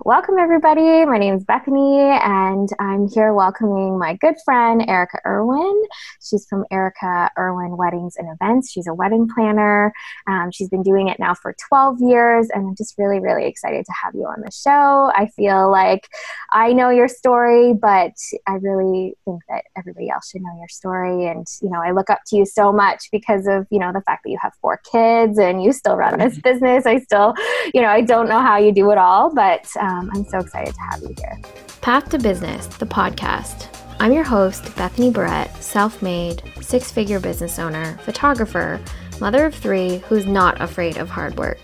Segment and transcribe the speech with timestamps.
[0.00, 1.04] Welcome, everybody.
[1.04, 5.82] My name is Bethany, and I'm here welcoming my good friend, Erica Irwin.
[6.22, 8.72] She's from Erica Irwin Weddings and Events.
[8.72, 9.92] She's a wedding planner.
[10.26, 13.84] Um, she's been doing it now for 12 years, and I'm just really, really excited
[13.84, 15.12] to have you on the show.
[15.14, 16.08] I feel like
[16.50, 18.14] I know your story, but
[18.48, 21.26] I really think that everybody else should know your story.
[21.26, 24.00] And, you know, I look up to you so much because of, you know, the
[24.00, 26.86] fact that you have four kids and you still run this business.
[26.86, 27.34] I still,
[27.74, 30.74] you know, I don't know how you do it all, but um, I'm so excited
[30.74, 31.38] to have you here.
[31.80, 33.66] Path to Business, the podcast.
[33.98, 38.80] I'm your host, Bethany Barrett, self made, six figure business owner, photographer,
[39.20, 41.58] mother of three who's not afraid of hard work.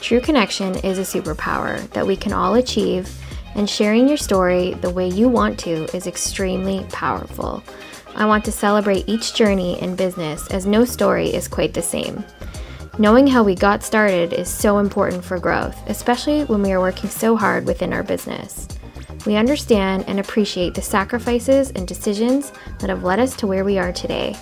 [0.00, 3.14] True connection is a superpower that we can all achieve,
[3.54, 7.62] and sharing your story the way you want to is extremely powerful.
[8.14, 12.24] I want to celebrate each journey in business as no story is quite the same.
[13.00, 17.08] Knowing how we got started is so important for growth, especially when we are working
[17.08, 18.68] so hard within our business.
[19.24, 23.78] We understand and appreciate the sacrifices and decisions that have led us to where we
[23.78, 24.36] are today.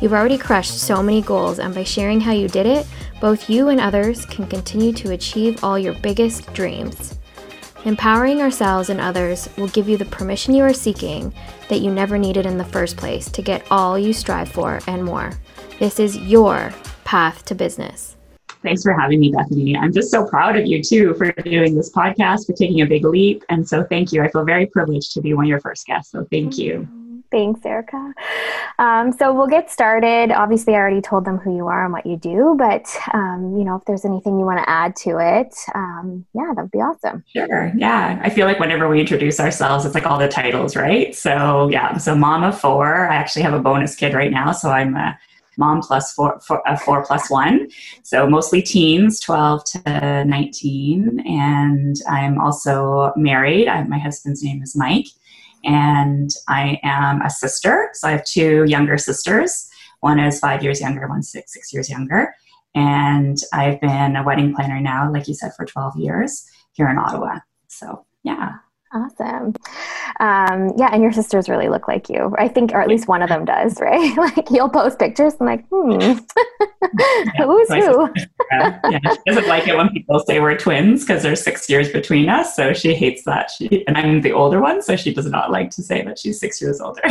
[0.00, 2.86] You've already crushed so many goals, and by sharing how you did it,
[3.20, 7.18] both you and others can continue to achieve all your biggest dreams.
[7.84, 11.30] Empowering ourselves and others will give you the permission you are seeking
[11.68, 15.04] that you never needed in the first place to get all you strive for and
[15.04, 15.32] more.
[15.78, 16.72] This is your
[17.08, 18.16] path to business.
[18.62, 19.74] Thanks for having me, Bethany.
[19.74, 23.02] I'm just so proud of you too for doing this podcast, for taking a big
[23.02, 23.44] leap.
[23.48, 24.22] And so thank you.
[24.22, 26.12] I feel very privileged to be one of your first guests.
[26.12, 26.86] So thank you.
[27.30, 28.12] Thanks, Erica.
[28.78, 30.32] Um, so we'll get started.
[30.32, 33.64] Obviously, I already told them who you are and what you do, but um, you
[33.64, 36.78] know, if there's anything you want to add to it, um, yeah, that would be
[36.78, 37.24] awesome.
[37.34, 37.72] Sure.
[37.74, 41.14] Yeah, I feel like whenever we introduce ourselves, it's like all the titles, right?
[41.14, 43.08] So yeah, so mom of four.
[43.08, 45.18] I actually have a bonus kid right now, so I'm a
[45.58, 47.68] mom plus four, four, uh, four plus one.
[48.02, 51.20] So mostly teens, 12 to 19.
[51.26, 53.68] And I'm also married.
[53.68, 55.08] I, my husband's name is Mike.
[55.64, 57.90] And I am a sister.
[57.92, 59.68] So I have two younger sisters.
[60.00, 62.32] One is five years younger, one's six, six years younger.
[62.74, 66.98] And I've been a wedding planner now, like you said, for 12 years here in
[66.98, 67.40] Ottawa.
[67.66, 68.52] So, yeah.
[68.92, 69.54] Awesome.
[70.18, 72.34] Um, yeah, and your sisters really look like you.
[72.38, 74.16] I think, or at least one of them does, right?
[74.16, 76.18] like you'll post pictures and like, hmm, yeah,
[77.44, 78.08] who's who?
[78.50, 82.30] yeah, she doesn't like it when people say we're twins because there's six years between
[82.30, 82.56] us.
[82.56, 83.50] So she hates that.
[83.50, 86.40] She and I'm the older one, so she does not like to say that she's
[86.40, 87.02] six years older.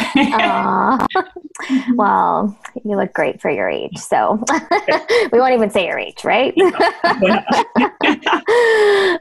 [1.95, 4.43] well, you look great for your age, so
[5.31, 6.53] we won't even say your age, right?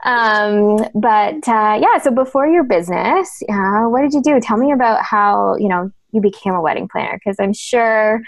[0.04, 4.40] um, but uh, yeah, so before your business, uh, what did you do?
[4.40, 8.22] Tell me about how you know you became a wedding planner because I'm sure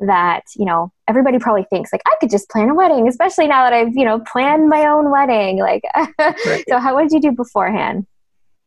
[0.00, 3.64] that you know everybody probably thinks like I could just plan a wedding, especially now
[3.64, 5.58] that I've you know planned my own wedding.
[5.58, 5.82] Like,
[6.18, 6.64] right.
[6.68, 8.06] so how what did you do beforehand?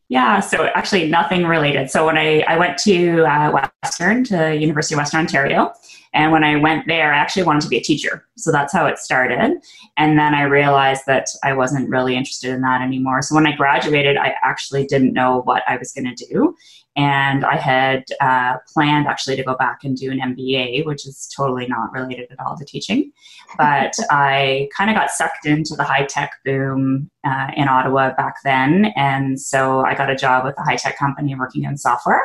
[0.08, 1.90] Yeah, so actually nothing related.
[1.90, 5.72] So when I, I went to uh, Western, to University of Western Ontario,
[6.14, 8.24] and when I went there, I actually wanted to be a teacher.
[8.36, 9.60] So that's how it started.
[9.96, 13.22] And then I realized that I wasn't really interested in that anymore.
[13.22, 16.54] So when I graduated, I actually didn't know what I was going to do.
[16.98, 21.32] And I had uh, planned actually to go back and do an MBA, which is
[21.34, 23.12] totally not related at all to teaching.
[23.56, 28.38] But I kind of got sucked into the high tech boom uh, in Ottawa back
[28.42, 28.92] then.
[28.96, 32.22] And so I got a job with a high tech company working in software.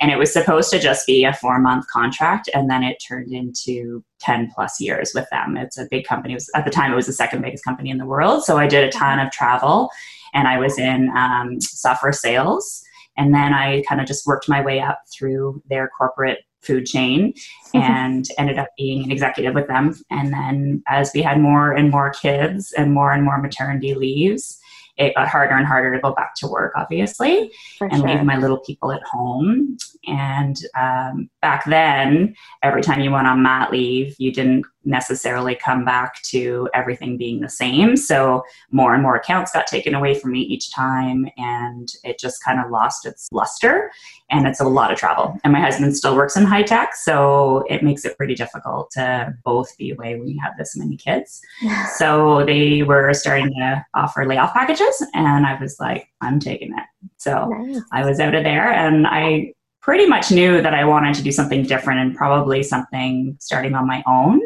[0.00, 2.50] And it was supposed to just be a four month contract.
[2.52, 5.56] And then it turned into 10 plus years with them.
[5.56, 6.34] It's a big company.
[6.34, 8.44] It was, at the time, it was the second biggest company in the world.
[8.44, 9.90] So I did a ton of travel
[10.34, 12.82] and I was in um, software sales.
[13.16, 17.32] And then I kind of just worked my way up through their corporate food chain
[17.32, 17.78] mm-hmm.
[17.78, 19.94] and ended up being an executive with them.
[20.10, 24.58] And then as we had more and more kids and more and more maternity leaves,
[24.98, 28.08] it got harder and harder to go back to work, obviously, For and sure.
[28.08, 29.76] leave my little people at home.
[30.06, 35.84] And um, back then, every time you went on mat leave, you didn't necessarily come
[35.84, 37.96] back to everything being the same.
[37.96, 42.42] So more and more accounts got taken away from me each time, and it just
[42.42, 43.90] kind of lost its luster.
[44.30, 45.38] And it's a lot of travel.
[45.44, 49.34] And my husband still works in high tech, so it makes it pretty difficult to
[49.44, 51.40] both be away when you have this many kids.
[51.96, 56.84] so they were starting to offer layoff packages, and I was like, I'm taking it.
[57.18, 57.82] So nice.
[57.92, 59.52] I was out of there, and I
[59.86, 63.86] pretty much knew that I wanted to do something different and probably something starting on
[63.86, 64.40] my own.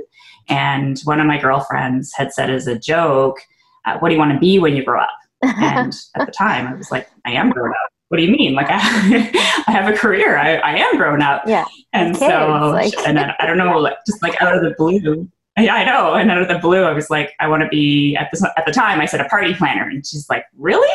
[0.51, 3.39] And one of my girlfriends had said as a joke,
[3.87, 5.09] uh, What do you want to be when you grow up?
[5.43, 7.91] And at the time, I was like, I am grown up.
[8.09, 8.55] What do you mean?
[8.55, 8.77] Like, I,
[9.69, 10.37] I have a career.
[10.37, 11.45] I, I am grown up.
[11.47, 11.65] Yeah.
[11.93, 12.93] And so, like.
[13.07, 16.15] and I, I don't know, like, just like out of the blue, yeah, I know.
[16.15, 18.67] And out of the blue, I was like, I want to be at the at
[18.67, 19.01] the time.
[19.01, 20.89] I said a party planner, and she's like, really?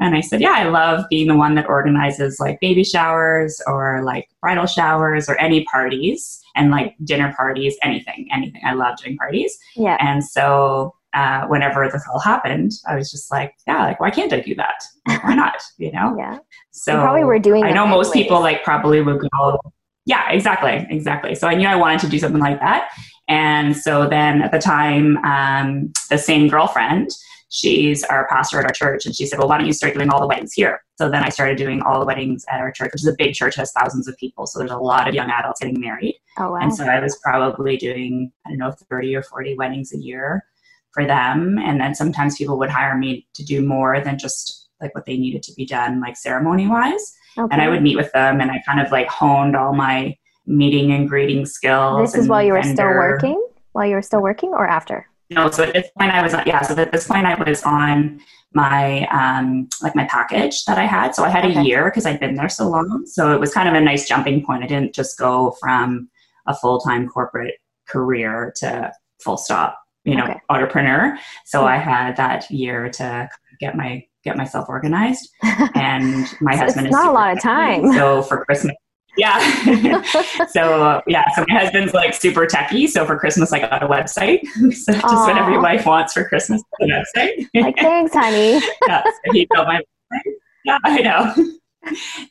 [0.00, 4.02] And I said, Yeah, I love being the one that organizes like baby showers or
[4.02, 8.60] like bridal showers or any parties and like dinner parties, anything, anything.
[8.64, 9.56] I love doing parties.
[9.76, 9.96] Yeah.
[10.00, 14.32] And so uh, whenever this all happened, I was just like, yeah, like why can't
[14.32, 14.82] I do that?
[15.22, 15.54] Why not?
[15.78, 16.14] You know?
[16.18, 16.38] Yeah.
[16.72, 18.24] So You probably were doing I know most anyways.
[18.24, 19.58] people like probably would go,
[20.04, 21.34] yeah, exactly, exactly.
[21.34, 22.90] So I knew I wanted to do something like that.
[23.28, 27.10] And so then at the time, um, the same girlfriend,
[27.50, 30.08] she's our pastor at our church, and she said, well, why don't you start doing
[30.08, 30.82] all the weddings here?
[30.96, 33.34] So then I started doing all the weddings at our church, which is a big
[33.34, 34.46] church, has thousands of people.
[34.46, 36.18] So there's a lot of young adults getting married.
[36.38, 36.58] Oh wow.
[36.60, 40.44] And so I was probably doing, I don't know, 30 or 40 weddings a year
[40.92, 41.58] for them.
[41.58, 45.16] And then sometimes people would hire me to do more than just like what they
[45.16, 47.14] needed to be done, like ceremony wise.
[47.38, 47.48] okay.
[47.52, 50.16] And I would meet with them and I kind of like honed all my
[50.46, 52.12] meeting and greeting skills.
[52.12, 53.42] This is while you were still working.
[53.72, 55.06] While you were still working, or after?
[55.30, 58.20] No, so at this point I was, yeah, so at this point I was on
[58.52, 61.14] my, um, like my package that I had.
[61.14, 61.60] So I had Okay.
[61.60, 63.04] a year because I'd been there so long.
[63.06, 64.64] So it was kind of a nice jumping point.
[64.64, 66.08] I didn't just go from
[66.48, 67.54] a full-time corporate
[67.88, 68.92] career to
[69.22, 70.40] full stop, you know, Okay.
[70.48, 71.16] entrepreneur.
[71.46, 71.66] So Yeah.
[71.66, 73.28] I had that year to
[73.60, 75.28] get my, get myself organized
[75.76, 77.92] and my So husband it's is not a lot of time.
[77.92, 78.74] So for Christmas,
[79.20, 80.02] yeah.
[80.48, 82.88] so yeah, so my husband's like super techie.
[82.88, 84.44] So for Christmas, I got a website.
[84.72, 85.62] so just what every Aw.
[85.62, 87.46] wife wants for Christmas, a website.
[87.54, 88.60] like, thanks, honey.
[88.88, 89.80] yeah, so he built my
[90.12, 90.32] website.
[90.64, 91.34] Yeah, I know.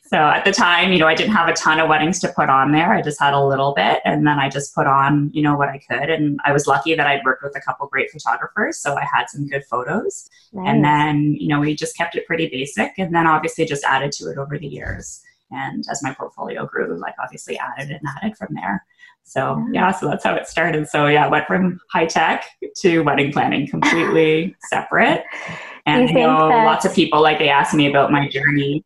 [0.06, 2.48] So at the time, you know, I didn't have a ton of weddings to put
[2.48, 2.92] on there.
[2.92, 5.68] I just had a little bit, and then I just put on, you know, what
[5.68, 6.08] I could.
[6.08, 9.28] And I was lucky that I'd worked with a couple great photographers, so I had
[9.28, 10.28] some good photos.
[10.52, 14.10] And then, you know, we just kept it pretty basic and then obviously just added
[14.12, 15.22] to it over the years.
[15.50, 18.84] And as my portfolio grew, like obviously added and added from there.
[19.24, 20.88] So yeah, so that's how it started.
[20.88, 22.44] So yeah, went from high tech
[22.78, 25.24] to wedding planning, completely separate.
[25.86, 28.84] And you I know that- lots of people like they ask me about my journey.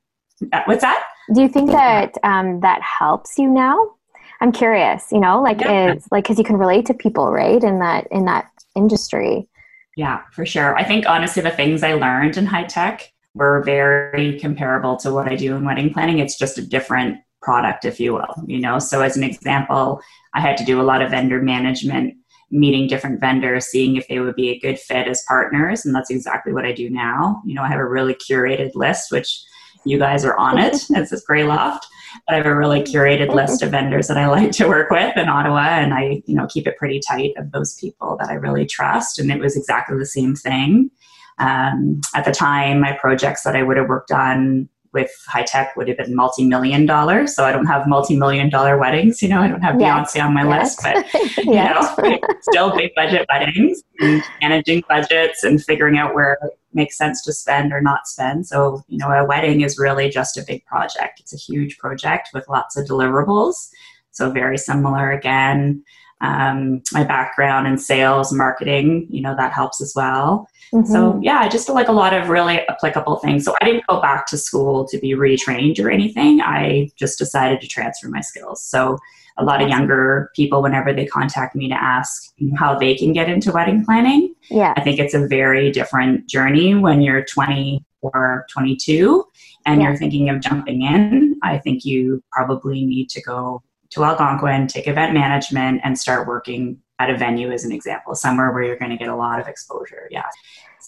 [0.53, 1.07] Uh, What's that?
[1.35, 3.93] Do you think that um, that helps you now?
[4.41, 5.11] I'm curious.
[5.13, 5.93] You know, like Yeah.
[5.93, 7.63] it's like because you can relate to people, right?
[7.63, 9.49] In that in that industry.
[9.97, 10.77] Yeah, for sure.
[10.77, 15.29] I think honestly, the things I learned in high tech were very comparable to what
[15.29, 16.19] I do in wedding planning.
[16.19, 18.35] It's just a different product, if you will.
[18.47, 20.01] You know, so as an example,
[20.35, 22.15] I had to do a lot of vendor management,
[22.51, 26.11] meeting different vendors, seeing if they would be a good fit as partners, and that's
[26.11, 27.43] exactly what I do now.
[27.45, 29.43] You know, I have a really curated list, which
[29.85, 30.75] you guys are on it.
[30.91, 31.87] It's this Gray Loft.
[32.27, 35.17] But I have a really curated list of vendors that I like to work with
[35.17, 38.35] in Ottawa, and I, you know, keep it pretty tight of those people that I
[38.35, 39.19] really trust.
[39.19, 40.91] And it was exactly the same thing.
[41.39, 45.77] Um, at the time, my projects that I would have worked on with high tech
[45.77, 47.35] would have been multi-million dollars.
[47.35, 49.21] So I don't have multi-million dollar weddings.
[49.21, 49.93] You know, I don't have Yet.
[49.93, 51.05] Beyonce on my list, but
[51.39, 56.97] you know, still big budget weddings and managing budgets and figuring out where it makes
[56.97, 58.47] sense to spend or not spend.
[58.47, 61.21] So, you know, a wedding is really just a big project.
[61.21, 63.69] It's a huge project with lots of deliverables.
[64.15, 65.85] So, very similar again.
[66.21, 70.47] Um, my background in sales, marketing, you know, that helps as well.
[70.71, 70.79] So
[71.13, 71.19] Mhm.
[71.23, 73.45] yeah, just like a lot of really applicable things.
[73.45, 76.41] So I didn't go back to school to be retrained or anything.
[76.41, 78.63] I just decided to transfer my skills.
[78.65, 78.97] So
[79.37, 83.29] a lot of younger people, whenever they contact me to ask how they can get
[83.29, 84.73] into wedding planning, yeah.
[84.77, 89.25] I think it's a very different journey when you're 20 or 22
[89.67, 89.89] and Yeah.
[89.89, 91.37] you're thinking of jumping in.
[91.43, 93.63] I think you probably need to go
[93.95, 98.53] to Algonquin, take event management, and start working at a venue as an example, somewhere
[98.53, 100.09] where you're going to get a lot of exposure.
[100.11, 100.27] Yeah.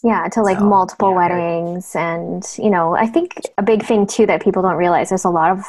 [0.04, 4.06] Yeah to like So, multiple yeah, weddings and you know i think a big thing
[4.06, 5.64] too that people don't realize there's a lot of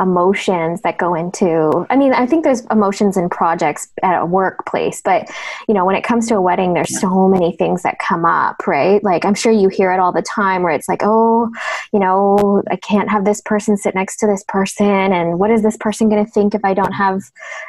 [0.00, 5.00] emotions that go into i mean i think there's emotions in projects at a workplace
[5.02, 5.28] but
[5.68, 7.00] you know when it comes to a wedding there's Yeah.
[7.00, 10.22] so many things that come up right like i'm sure you hear it all the
[10.22, 11.50] time where it's like oh
[11.92, 15.62] you know i can't have this person sit next to this person and what is
[15.62, 17.20] this person going to think if i don't have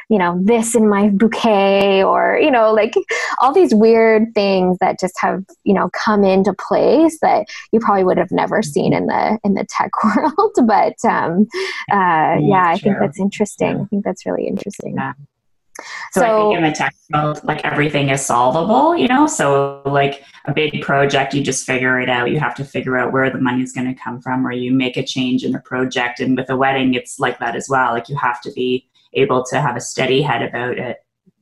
[0.08, 2.94] you know this in my bouquet or you know like
[3.40, 8.04] all these weird things that just have you know come into place that you probably
[8.04, 11.46] would have never seen in the in the tech world but um
[11.92, 15.12] uh yeah i think that's interesting i think that's really interesting Yeah.
[16.12, 19.26] So, So- I think in the tech world, like everything is solvable, you know?
[19.26, 22.30] So, like a big project, you just figure it out.
[22.30, 24.70] You have to figure out where the money is going to come from, or you
[24.72, 26.20] make a change in the project.
[26.20, 27.92] And with a wedding, it's like that as well.
[27.92, 30.98] Like you have to be able to have a steady head about it,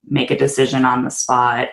[0.09, 1.69] make a decision on the spot,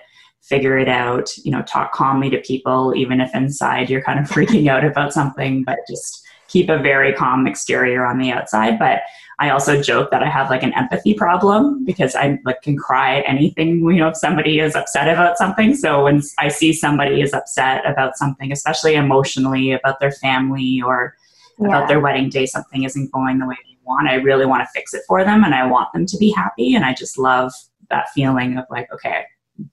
[0.50, 4.26] figure it out, you know, talk calmly to people, even if inside you're kind of
[4.30, 9.02] freaking out about something, but just keep a very calm exterior on the outside, but
[9.38, 13.20] I also joke that I have like an empathy problem because I like can cry
[13.20, 15.76] at anything, you know, if somebody is upset about something.
[15.76, 21.16] So when I see somebody is upset about something, especially emotionally about their family or
[21.58, 21.68] yeah.
[21.68, 24.72] about their wedding day, something isn't going the way they want, I really want to
[24.74, 26.76] fix it for them and I want them to be happy.
[26.76, 27.54] And I just love
[27.90, 29.24] that feeling of like, okay,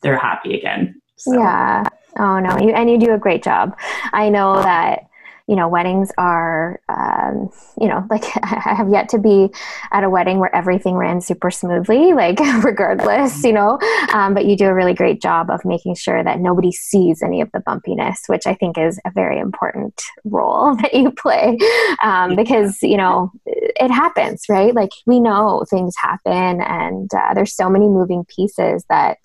[0.03, 1.01] they're happy again.
[1.17, 1.35] So.
[1.35, 1.85] Yeah.
[2.19, 3.77] Oh no, you and you do a great job.
[4.13, 5.07] I know that
[5.47, 7.51] you know, weddings are, um,
[7.81, 9.51] you know, like I have yet to be
[9.93, 13.79] at a wedding where everything ran super smoothly, like regardless, you know.
[14.13, 17.41] Um, but you do a really great job of making sure that nobody sees any
[17.41, 21.59] of the bumpiness, which I think is a very important role that you play
[22.03, 24.75] um, because, you know, it happens, right?
[24.75, 29.19] Like we know things happen and uh, there's so many moving pieces that,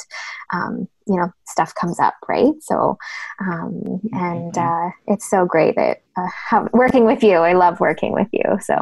[0.53, 2.53] um, you know stuff comes up right?
[2.61, 2.97] So
[3.39, 4.87] um, and mm-hmm.
[4.87, 8.43] uh, it's so great that uh, have, working with you i love working with you
[8.59, 8.73] so.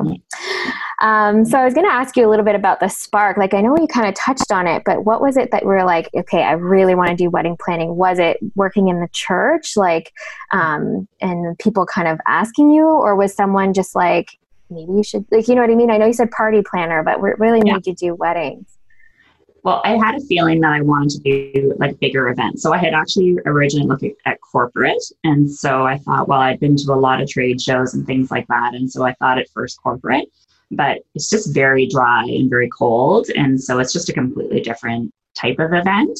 [0.99, 3.53] Um, so i was going to ask you a little bit about the spark like
[3.53, 5.83] i know you kind of touched on it but what was it that we were
[5.83, 7.95] like okay i really want to do wedding planning?
[7.95, 10.11] Was it working in the church like
[10.51, 14.37] um, and people kind of asking you or was someone just like
[14.71, 15.91] maybe you should like you know what i mean?
[15.91, 17.73] I know you said party planner but what really yeah.
[17.73, 18.78] made you do weddings
[19.63, 22.61] well, I had a feeling that I wanted to do like bigger events.
[22.61, 25.03] So I had actually originally looked at corporate.
[25.23, 28.31] And so I thought, well, I'd been to a lot of trade shows and things
[28.31, 28.73] like that.
[28.73, 30.29] And so I thought at first corporate,
[30.71, 33.27] but it's just very dry and very cold.
[33.35, 36.19] And so it's just a completely different type of event.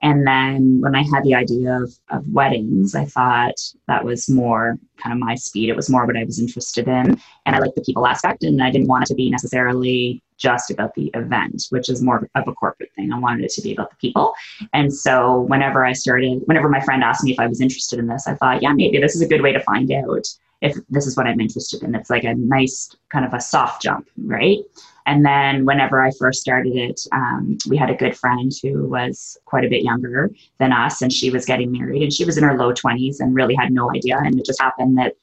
[0.00, 3.54] And then when I had the idea of, of weddings, I thought
[3.88, 5.70] that was more kind of my speed.
[5.70, 7.20] It was more what I was interested in.
[7.46, 10.70] And I liked the people aspect, and I didn't want it to be necessarily just
[10.70, 13.12] about the event, which is more of a corporate thing.
[13.12, 14.32] I wanted it to be about the people.
[14.72, 18.06] And so whenever I started, whenever my friend asked me if I was interested in
[18.06, 20.26] this, I thought, yeah, maybe this is a good way to find out
[20.60, 21.94] if this is what I'm interested in.
[21.94, 24.58] It's like a nice kind of a soft jump, right?
[25.06, 29.38] And then whenever I first started it, um, we had a good friend who was
[29.46, 32.44] quite a bit younger than us, and she was getting married, and she was in
[32.44, 34.18] her low 20s and really had no idea.
[34.18, 35.16] And it just happened that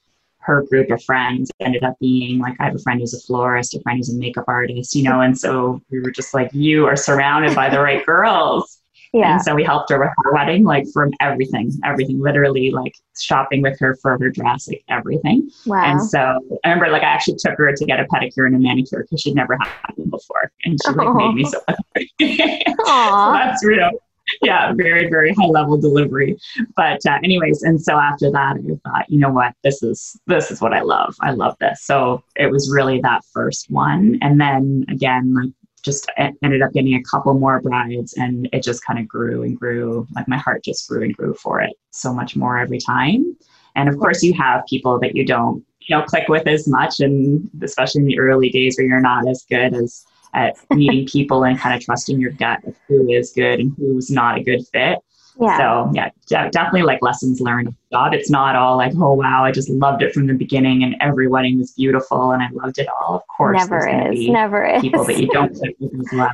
[0.46, 3.74] her group of friends ended up being like I have a friend who's a florist,
[3.76, 6.86] a friend who's a makeup artist, you know, and so we were just like, you
[6.86, 8.82] are surrounded by the right girls.
[9.14, 9.36] Yeah.
[9.36, 13.62] And so we helped her with her wedding, like from everything, everything, literally like shopping
[13.62, 15.50] with her for her dress, like everything.
[15.66, 15.86] Wow.
[15.86, 16.20] And so
[16.66, 19.22] I remember like I actually took her to get a pedicure and a manicure because
[19.22, 20.52] she'd never had them before.
[20.66, 22.12] And she like made me so happy.
[22.20, 23.90] so that's real.
[24.42, 26.38] yeah, very, very high level delivery.
[26.76, 30.52] But uh, anyways, and so after that, I thought, you know what, this is this
[30.52, 31.16] is what I love.
[31.22, 31.84] I love this.
[31.84, 35.52] So it was really that first one, and then again, like
[35.86, 39.58] just ended up getting a couple more brides and it just kind of grew and
[39.58, 43.38] grew like my heart just grew and grew for it so much more every time
[43.76, 47.00] and of course you have people that you don't you know click with as much
[47.02, 50.04] and especially in the early days where you're not as good as
[50.36, 54.12] at meeting people and kind of trusting your gut of who is good and who's
[54.12, 55.00] not a good fit
[55.40, 55.58] yeah.
[55.58, 58.14] So yeah, definitely like lessons learned job.
[58.14, 61.28] It's not all like, oh wow, I just loved it from the beginning and every
[61.28, 63.16] wedding was beautiful and I loved it all.
[63.16, 64.82] Of course, never is, never is.
[64.82, 66.32] People that you don't with as well.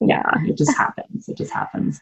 [0.00, 1.28] Yeah, it just happens.
[1.28, 2.00] It just happens.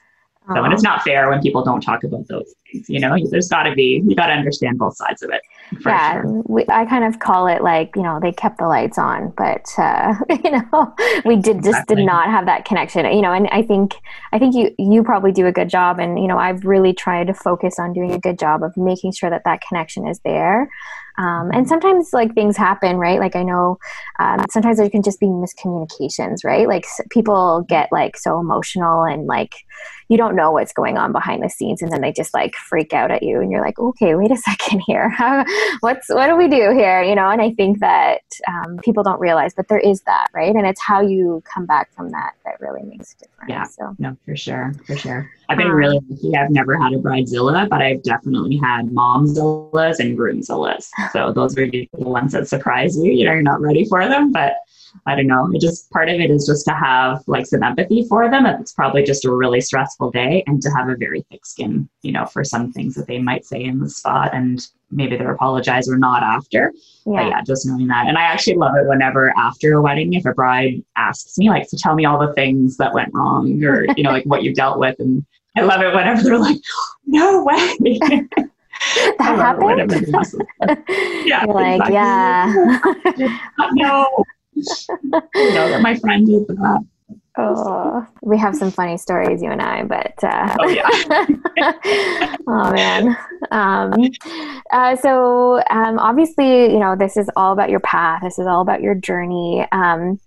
[0.55, 2.89] So, and it's not fair when people don't talk about those things.
[2.89, 5.43] You know, there's got to be, you got to understand both sides of it.
[5.85, 6.43] Yeah, sure.
[6.47, 9.67] we, I kind of call it like, you know, they kept the lights on, but
[9.77, 10.95] uh, you know,
[11.27, 13.05] we did just did not have that connection.
[13.07, 13.97] You know, and I think,
[14.33, 17.27] I think you you probably do a good job, and you know, I've really tried
[17.27, 20.71] to focus on doing a good job of making sure that that connection is there.
[21.19, 23.19] Um, and sometimes like things happen, right?
[23.19, 23.79] Like I know
[24.21, 26.69] um, sometimes there can just be miscommunications, right?
[26.69, 29.55] Like people get like so emotional and like
[30.09, 32.95] you don't know what's going on behind the scenes, and then they just like freak
[32.95, 35.15] out at you, and you're like, okay, wait a second here,
[35.81, 37.03] what's what do we do here?
[37.03, 37.29] You know?
[37.29, 40.55] And I think that um, people don't realize, but there is that, right?
[40.55, 43.51] And it's how you come back from that that really makes a difference.
[43.51, 45.31] Yeah, so no, for sure, for sure.
[45.49, 46.37] I've been really um, lucky.
[46.37, 50.89] I've never had a bridezilla, but I've definitely had momzillas and groomzillas.
[51.13, 53.13] So those are the ones that surprise you.
[53.13, 54.57] You know, you're not ready for them, but
[55.07, 55.51] I don't know.
[55.53, 58.47] It just part of it is just to have like some empathy for them.
[58.47, 62.13] It's probably just a really stressful day and to have a very thick skin, you
[62.13, 65.89] know, for some things that they might say in the spot and maybe they're apologize
[65.89, 66.73] or not after.
[67.07, 67.23] Yeah.
[67.23, 68.07] But yeah, just knowing that.
[68.07, 71.69] And I actually love it whenever after a wedding, if a bride asks me like
[71.69, 74.55] to tell me all the things that went wrong or, you know, like what you
[74.55, 74.99] dealt with.
[74.99, 75.25] And
[75.59, 76.59] I love it whenever they're like,
[77.07, 77.99] no way.
[79.19, 79.91] that happened.
[81.27, 81.45] yeah.
[81.45, 81.95] You're like, exactly.
[81.95, 83.39] yeah.
[83.73, 84.25] no.
[84.55, 86.85] you know that my friend did that.
[87.41, 90.89] Oh, we have some funny stories, you and I, but uh, oh yeah,
[92.49, 93.17] oh man.
[93.53, 93.93] Um,
[94.73, 98.23] uh, so um, obviously, you know, this is all about your path.
[98.25, 99.65] This is all about your journey.
[99.71, 100.19] Um,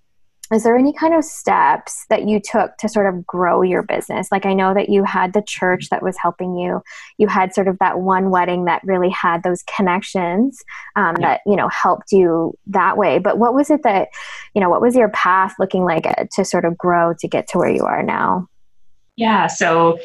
[0.51, 4.27] is there any kind of steps that you took to sort of grow your business
[4.31, 6.81] like i know that you had the church that was helping you
[7.17, 10.62] you had sort of that one wedding that really had those connections
[10.96, 11.27] um, yeah.
[11.27, 14.10] that you know helped you that way but what was it that
[14.53, 17.48] you know what was your path looking like uh, to sort of grow to get
[17.48, 18.48] to where you are now
[19.15, 19.98] yeah so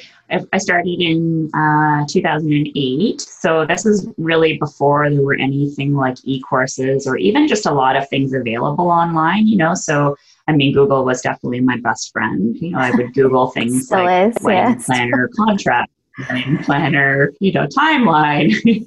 [0.52, 3.20] I started in uh, 2008.
[3.20, 7.70] So this was really before there were anything like e courses or even just a
[7.70, 9.74] lot of things available online, you know.
[9.74, 10.16] So
[10.48, 12.56] I mean, Google was definitely my best friend.
[12.56, 14.86] You know, I would Google things like is, wedding yes.
[14.86, 15.92] planner contract,
[16.28, 18.54] wedding planner, you know, timeline,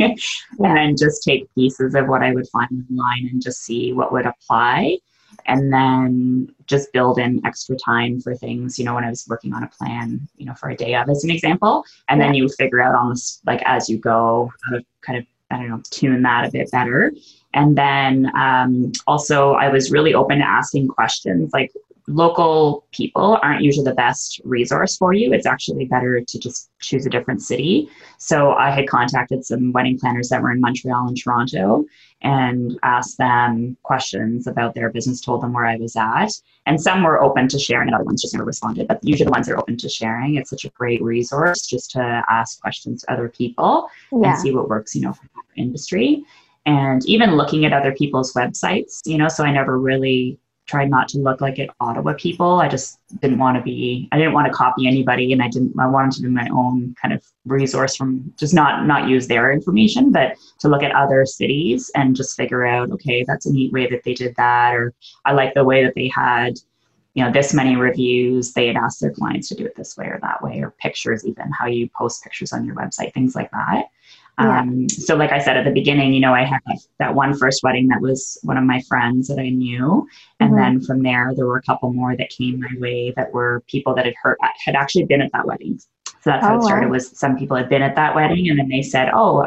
[0.60, 4.12] and then just take pieces of what I would find online and just see what
[4.12, 4.98] would apply.
[5.46, 9.54] And then just build in extra time for things, you know, when I was working
[9.54, 11.84] on a plan, you know, for a day of as an example.
[12.08, 12.28] And yeah.
[12.28, 15.70] then you figure out almost like as you go, how to kind of, I don't
[15.70, 17.14] know, tune that a bit better.
[17.54, 21.52] And then um, also, I was really open to asking questions.
[21.54, 21.72] Like,
[22.08, 25.32] local people aren't usually the best resource for you.
[25.32, 27.90] It's actually better to just choose a different city.
[28.20, 31.86] So, I had contacted some wedding planners that were in Montreal and Toronto
[32.22, 36.30] and asked them questions about their business, told them where I was at.
[36.68, 38.88] And some were open to sharing, and other ones just never responded.
[38.88, 41.90] But usually, the ones that are open to sharing, it's such a great resource just
[41.92, 44.34] to ask questions to other people yeah.
[44.34, 46.24] and see what works, you know, for that industry
[46.70, 51.08] and even looking at other people's websites, you know, so I never really tried not
[51.10, 52.60] to look like at Ottawa people.
[52.60, 55.74] I just didn't want to be I didn't want to copy anybody and I didn't
[55.80, 59.52] I wanted to do my own kind of resource from just not not use their
[59.52, 63.74] information, but to look at other cities and just figure out, okay, that's a neat
[63.74, 64.94] way that they did that or
[65.26, 66.60] I like the way that they had
[67.16, 70.06] you know this many reviews they had asked their clients to do it this way
[70.06, 73.50] or that way or pictures even how you post pictures on your website things like
[73.50, 73.86] that
[74.40, 74.60] yeah.
[74.62, 76.60] Um, so, like I said at the beginning, you know, I had
[77.00, 80.08] that one first wedding that was one of my friends that I knew,
[80.40, 80.60] and mm-hmm.
[80.60, 83.94] then from there, there were a couple more that came my way that were people
[83.96, 85.80] that had heard had actually been at that wedding.
[86.22, 86.88] So that's how oh, it started.
[86.88, 86.94] Wow.
[86.94, 89.46] Was some people had been at that wedding, and then they said, "Oh,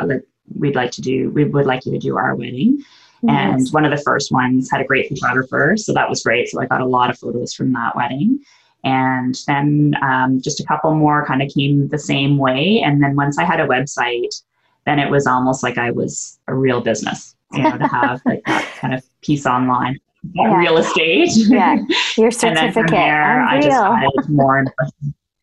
[0.57, 2.83] we'd like to do, we would like you to do our wedding."
[3.29, 6.49] And one of the first ones had a great photographer, so that was great.
[6.49, 8.41] So I got a lot of photos from that wedding.
[8.85, 12.83] And then um, just a couple more kind of came the same way.
[12.85, 14.35] And then once I had a website,
[14.87, 18.43] then it was almost like I was a real business, you know, to have like
[18.47, 19.99] that kind of piece online.
[20.35, 20.55] Yeah.
[20.57, 21.31] Real estate.
[21.35, 21.77] Yeah.
[22.17, 22.45] Your certificate.
[22.45, 24.65] and then from there, I just added more.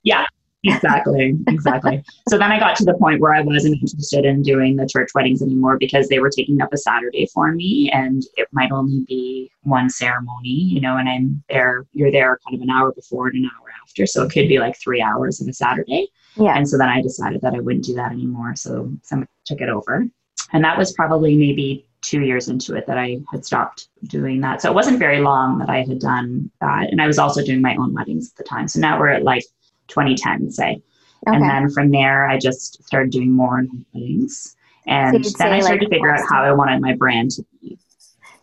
[0.03, 0.25] Yeah,
[0.63, 1.37] exactly.
[1.47, 2.01] Exactly.
[2.29, 5.09] so then I got to the point where I wasn't interested in doing the church
[5.13, 9.03] weddings anymore because they were taking up a Saturday for me and it might only
[9.05, 13.27] be one ceremony, you know, and I'm there, you're there kind of an hour before
[13.27, 14.05] and an hour after.
[14.05, 16.07] So it could be like three hours of a Saturday.
[16.35, 16.55] Yeah.
[16.55, 18.55] And so then I decided that I wouldn't do that anymore.
[18.55, 20.05] So somebody took it over.
[20.53, 24.61] And that was probably maybe two years into it that I had stopped doing that.
[24.61, 26.91] So it wasn't very long that I had done that.
[26.91, 28.67] And I was also doing my own weddings at the time.
[28.67, 29.43] So now we're at like
[29.89, 30.81] 2010, say.
[31.27, 31.35] Okay.
[31.35, 34.55] And then from there, I just started doing more weddings.
[34.87, 37.45] And so then I started like to figure out how I wanted my brand to
[37.61, 37.77] be.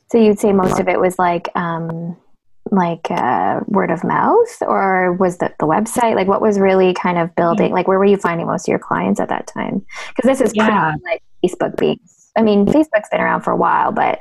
[0.09, 2.17] So you'd say most of it was like um,
[2.71, 7.19] like uh, word of mouth or was the, the website like what was really kind
[7.19, 10.29] of building like where were you finding most of your clients at that time because
[10.29, 10.95] this is yeah.
[11.05, 12.01] like facebook being
[12.37, 14.19] i mean facebook's been around for a while but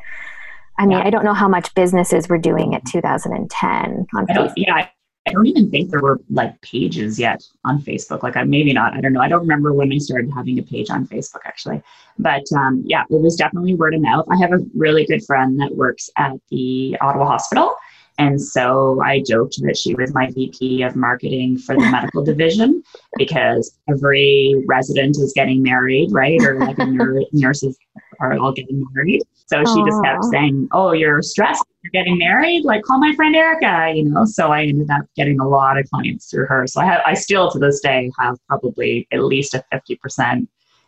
[0.77, 1.05] i mean yeah.
[1.05, 4.53] i don't know how much businesses were doing it 2010 on Facebook.
[4.55, 4.87] yeah
[5.27, 8.21] I don't even think there were like pages yet on Facebook.
[8.21, 8.93] Like, I maybe not.
[8.93, 9.21] I don't know.
[9.21, 11.81] I don't remember when I started having a page on Facebook actually.
[12.19, 14.25] But um, yeah, it was definitely word of mouth.
[14.29, 17.75] I have a really good friend that works at the Ottawa Hospital,
[18.17, 22.81] and so I joked that she was my VP of marketing for the medical division
[23.17, 26.41] because every resident is getting married, right?
[26.41, 26.77] Or like
[27.33, 27.77] nurses
[28.19, 29.23] are all getting married.
[29.47, 29.85] So she Aww.
[29.85, 32.63] just kept saying, Oh, you're stressed, you're getting married?
[32.63, 34.23] Like, call my friend Erica, you know?
[34.25, 36.65] So I ended up getting a lot of clients through her.
[36.67, 40.47] So I, have, I still to this day have probably at least a 50%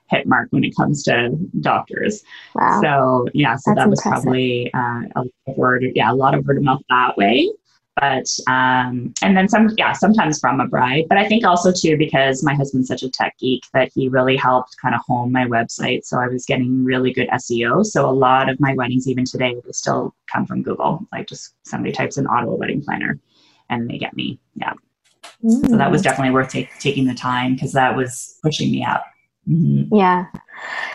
[0.09, 2.23] hit mark when it comes to doctors.
[2.55, 2.81] Wow.
[2.81, 4.23] So yeah, so That's that was impressive.
[4.23, 7.49] probably uh, a word, yeah, a lot of word of mouth that way.
[7.99, 11.05] But um, and then some, yeah, sometimes from a bride.
[11.09, 14.37] But I think also too because my husband's such a tech geek that he really
[14.37, 16.05] helped kind of hone my website.
[16.05, 17.83] So I was getting really good SEO.
[17.83, 21.07] So a lot of my weddings, even today, they still come from Google.
[21.11, 23.19] Like just somebody types in Ottawa wedding planner,
[23.71, 24.39] and they get me.
[24.55, 24.73] Yeah.
[25.43, 25.69] Mm.
[25.69, 26.03] So that was mm.
[26.03, 29.05] definitely worth take, taking the time because that was pushing me up.
[29.49, 29.95] Mm-hmm.
[29.95, 30.25] Yeah.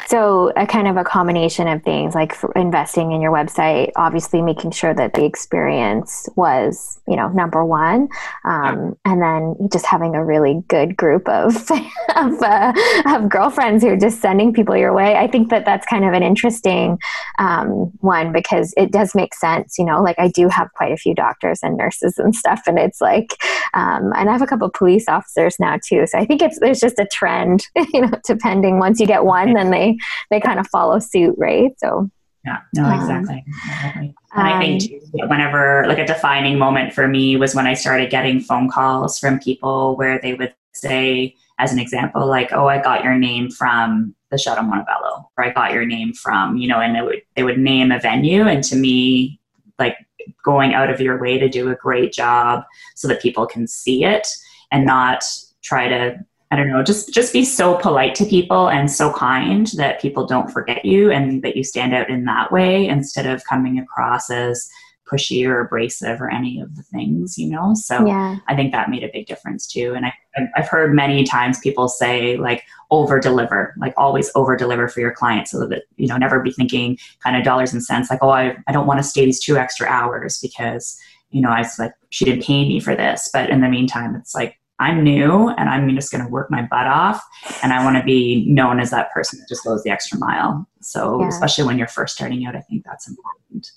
[0.07, 4.72] So, a kind of a combination of things like investing in your website, obviously making
[4.72, 8.09] sure that the experience was, you know, number one,
[8.44, 11.57] um, and then just having a really good group of
[12.16, 12.72] of, uh,
[13.07, 15.16] of, girlfriends who are just sending people your way.
[15.16, 16.98] I think that that's kind of an interesting
[17.38, 19.79] um, one because it does make sense.
[19.79, 22.79] You know, like I do have quite a few doctors and nurses and stuff, and
[22.79, 23.35] it's like,
[23.75, 26.07] um, and I have a couple police officers now too.
[26.07, 27.66] So I think it's there's just a trend.
[27.92, 29.97] You know, depending once you get one, then they
[30.31, 31.73] they kind of follow suit, right?
[31.79, 32.11] So
[32.45, 33.45] yeah, no, um, exactly.
[33.47, 34.15] exactly.
[34.35, 37.75] And um, I think um, whenever like a defining moment for me was when I
[37.75, 42.67] started getting phone calls from people where they would say, as an example, like, "Oh,
[42.67, 46.67] I got your name from the Chateau Montebello," or "I got your name from," you
[46.67, 49.41] know, and it would they would name a venue, and to me,
[49.79, 49.97] like
[50.45, 52.65] going out of your way to do a great job
[52.97, 54.27] so that people can see it
[54.73, 55.25] and not
[55.62, 56.19] try to
[56.53, 60.27] I don't know, just just be so polite to people and so kind that people
[60.27, 64.29] don't forget you and that you stand out in that way instead of coming across
[64.29, 64.69] as
[65.11, 67.73] pushy or abrasive or any of the things, you know?
[67.75, 68.37] So yeah.
[68.49, 69.95] I think that made a big difference too.
[69.95, 70.12] And I,
[70.55, 75.12] I've heard many times people say like over deliver, like always over deliver for your
[75.12, 78.31] clients so that, you know, never be thinking kind of dollars and cents like, oh,
[78.31, 80.99] I, I don't want to stay these two extra hours because,
[81.31, 83.31] you know, I was like, she didn't pay me for this.
[83.33, 86.62] But in the meantime, it's like, I'm new and I'm just going to work my
[86.62, 87.23] butt off.
[87.62, 90.66] And I want to be known as that person that just goes the extra mile.
[90.81, 91.29] So, yeah.
[91.29, 93.71] especially when you're first starting out, I think that's important.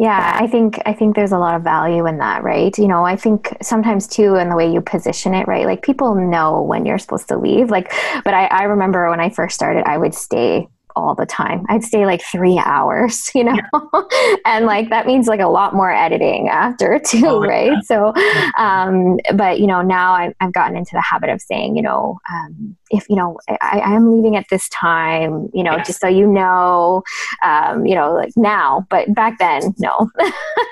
[0.00, 2.76] Yeah, I think I think there's a lot of value in that, right?
[2.76, 5.66] You know, I think sometimes too in the way you position it, right?
[5.66, 7.70] Like people know when you're supposed to leave.
[7.70, 7.92] Like,
[8.24, 11.64] but I, I remember when I first started, I would stay all the time.
[11.68, 14.34] I'd stay like three hours, you know, yeah.
[14.46, 17.72] and like that means like a lot more editing after too, oh, right?
[17.72, 17.80] Yeah.
[17.84, 18.14] So,
[18.58, 22.18] um, but you know, now I've, I've gotten into the habit of saying, you know,
[22.30, 25.86] um, if you know, I, I, am leaving at this time, you know, yes.
[25.86, 27.02] just so you know,
[27.42, 30.10] um, you know, like now, but back then, no,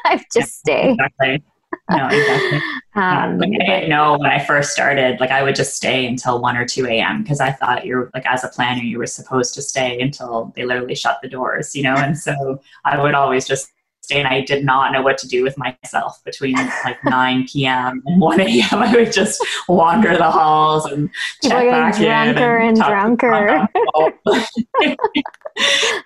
[0.04, 0.90] I just yeah, stay.
[0.92, 1.42] Exactly
[1.96, 2.60] no, exactly.
[2.94, 6.40] Um, like I didn't know when I first started, like I would just stay until
[6.40, 7.22] 1 or 2 a.m.
[7.22, 10.64] because I thought you're like, as a planner, you were supposed to stay until they
[10.64, 11.94] literally shut the doors, you know?
[11.94, 13.72] And so I would always just
[14.12, 18.02] and I did not know what to do with myself between like 9 p.m.
[18.06, 18.66] and 1 a.m.
[18.72, 21.10] I would just wander the halls and
[21.42, 23.68] check back drunker in and, and drunker.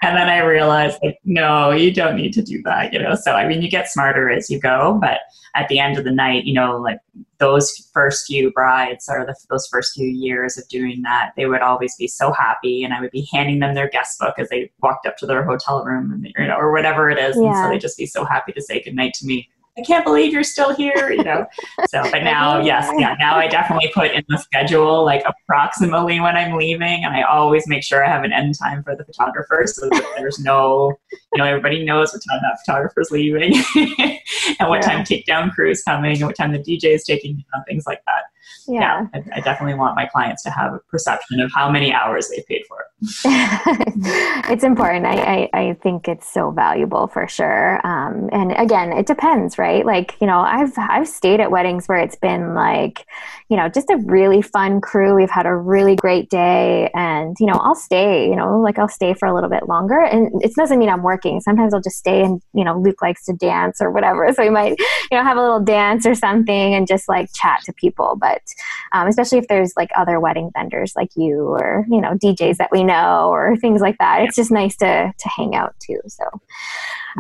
[0.03, 3.15] and then I realized like, no, you don't need to do that, you know?
[3.15, 5.21] So, I mean, you get smarter as you go, but
[5.55, 6.99] at the end of the night, you know, like
[7.39, 11.63] those first few brides or the, those first few years of doing that, they would
[11.63, 14.71] always be so happy, and I would be handing them their guest book as they
[14.83, 17.47] walked up to their hotel room, and, you know, or whatever it is, yeah.
[17.47, 19.49] and so they'd just be so happy to say goodnight to me.
[19.77, 21.47] I can't believe you're still here, you know.
[21.89, 26.37] So, but now, yes, yeah, now I definitely put in the schedule like approximately when
[26.37, 29.65] I'm leaving, and I always make sure I have an end time for the photographer
[29.67, 33.55] so that there's no, you know, everybody knows what time that photographer's leaving,
[34.61, 34.89] and what yeah.
[34.89, 38.03] time takedown crew is coming, and what time the DJ is taking down, things like
[38.07, 38.25] that
[38.67, 41.93] yeah, yeah I, I, definitely want my clients to have a perception of how many
[41.93, 42.87] hours they paid for it.
[44.51, 45.07] it's important.
[45.07, 47.85] I, I, I, think it's so valuable for sure.
[47.87, 49.85] Um, and again, it depends, right?
[49.85, 53.05] Like, you know, I've, I've stayed at weddings where it's been like,
[53.51, 55.15] you know, just a really fun crew.
[55.15, 58.89] We've had a really great day and, you know, I'll stay, you know, like I'll
[58.89, 61.41] stay for a little bit longer and it doesn't mean I'm working.
[61.41, 64.25] Sometimes I'll just stay and, you know, Luke likes to dance or whatever.
[64.35, 64.77] So we might,
[65.13, 68.17] you know, have a little dance or something and just like chat to people.
[68.21, 68.41] But
[68.93, 72.73] um, especially if there's like other wedding vendors like you or you know DJs that
[72.73, 74.23] we know or things like that.
[74.23, 76.01] It's just nice to to hang out too.
[76.07, 76.25] So.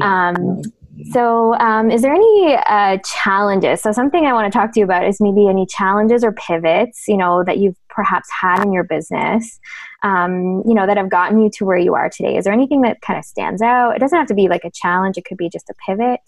[0.02, 0.62] Um,
[1.10, 3.82] so, um, is there any uh, challenges?
[3.82, 7.08] So, something I want to talk to you about is maybe any challenges or pivots,
[7.08, 9.58] you know, that you've perhaps had in your business,
[10.02, 12.36] um, you know, that have gotten you to where you are today.
[12.36, 13.96] Is there anything that kind of stands out?
[13.96, 16.20] It doesn't have to be like a challenge; it could be just a pivot.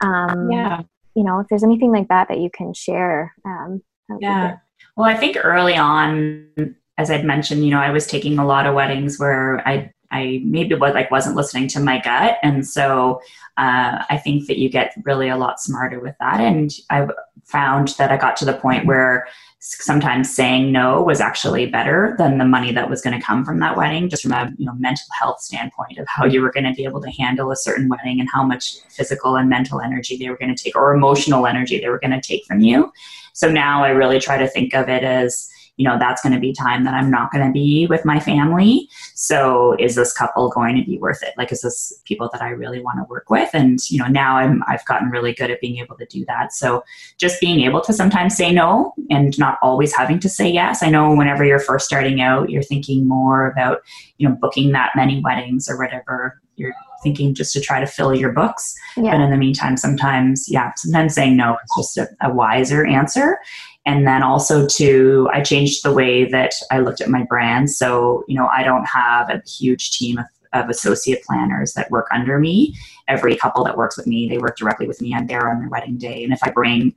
[0.00, 0.82] Um, yeah.
[1.14, 3.82] You know, if there's anything like that that you can share, um,
[4.20, 4.58] yeah.
[4.96, 8.66] Well, I think early on, as I'd mentioned, you know, I was taking a lot
[8.66, 13.20] of weddings where I I maybe was like wasn't listening to my gut, and so
[13.56, 16.40] uh, I think that you get really a lot smarter with that.
[16.40, 17.08] And I
[17.44, 19.26] found that I got to the point where
[19.64, 23.60] sometimes saying no was actually better than the money that was going to come from
[23.60, 26.64] that wedding just from a you know mental health standpoint of how you were going
[26.64, 30.16] to be able to handle a certain wedding and how much physical and mental energy
[30.16, 32.92] they were going to take or emotional energy they were going to take from you.
[33.34, 36.38] So now i really try to think of it as you know, that's going to
[36.38, 38.88] be time that I'm not going to be with my family.
[39.14, 41.32] So is this couple going to be worth it?
[41.38, 43.50] Like, is this people that I really want to work with?
[43.54, 46.52] And, you know, now I'm, I've gotten really good at being able to do that.
[46.52, 46.84] So
[47.16, 50.82] just being able to sometimes say no and not always having to say yes.
[50.82, 53.80] I know whenever you're first starting out, you're thinking more about,
[54.18, 58.14] you know, booking that many weddings or whatever you're thinking just to try to fill
[58.14, 58.74] your books.
[58.96, 59.12] Yeah.
[59.12, 63.38] But in the meantime, sometimes, yeah, sometimes saying no is just a, a wiser answer
[63.84, 67.70] and then also to i changed the way that i looked at my brand.
[67.70, 72.08] So you know i don't have a huge team of, of associate planners that work
[72.12, 72.74] under me.
[73.08, 75.14] Every couple that works with me they work directly with me.
[75.14, 76.24] I'm there on their wedding day.
[76.24, 76.94] And if i bring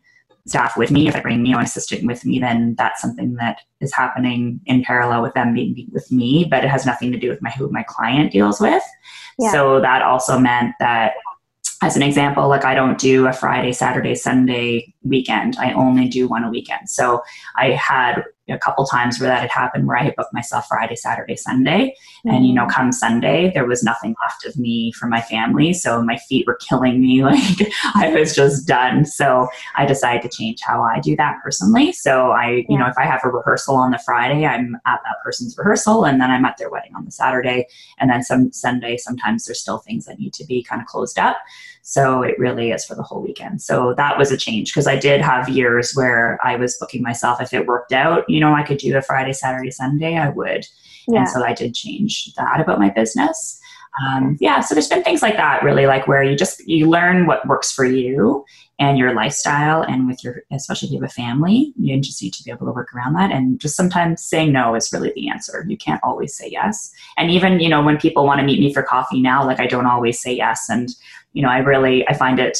[0.47, 3.33] staff with me if i bring you know an assistant with me then that's something
[3.33, 7.17] that is happening in parallel with them being with me but it has nothing to
[7.17, 8.83] do with my who my client deals with.
[9.39, 9.51] Yeah.
[9.51, 11.13] so that also meant that
[11.81, 15.57] as an example, like I don't do a Friday, Saturday, Sunday weekend.
[15.57, 16.89] I only do one a weekend.
[16.89, 17.21] So
[17.57, 20.95] I had a couple times where that had happened where I had booked myself Friday,
[20.95, 21.95] Saturday, Sunday.
[22.25, 22.29] Mm-hmm.
[22.29, 22.71] And, you know, mm.
[22.71, 25.73] come Sunday, there was nothing left of me for my family.
[25.73, 27.15] So my feet were killing me.
[27.25, 29.05] Like I was just done.
[29.05, 31.91] So I decided to change how I do that personally.
[31.91, 32.63] So I, yeah.
[32.69, 36.05] you know, if I have a rehearsal on the Friday, I'm at that person's rehearsal
[36.05, 37.67] and then I'm at their wedding on the Saturday.
[37.99, 41.17] And then some Sunday, sometimes there's still things that need to be kind of closed
[41.17, 41.37] up.
[41.87, 43.61] So it really is for the whole weekend.
[43.61, 47.39] So that was a change because I did have years where I was booking myself
[47.39, 50.65] if it worked out you know, I could do a Friday, Saturday, Sunday, I would.
[51.07, 51.19] Yeah.
[51.19, 53.59] And so I did change that about my business.
[54.03, 57.27] Um, yeah, so there's been things like that really, like where you just you learn
[57.27, 58.43] what works for you
[58.77, 62.33] and your lifestyle, and with your especially if you have a family, you just need
[62.33, 63.31] to be able to work around that.
[63.31, 65.65] And just sometimes saying no is really the answer.
[65.67, 66.91] You can't always say yes.
[67.17, 69.67] And even you know when people want to meet me for coffee now, like I
[69.67, 70.89] don't always say yes, and
[71.33, 72.57] you know I really I find it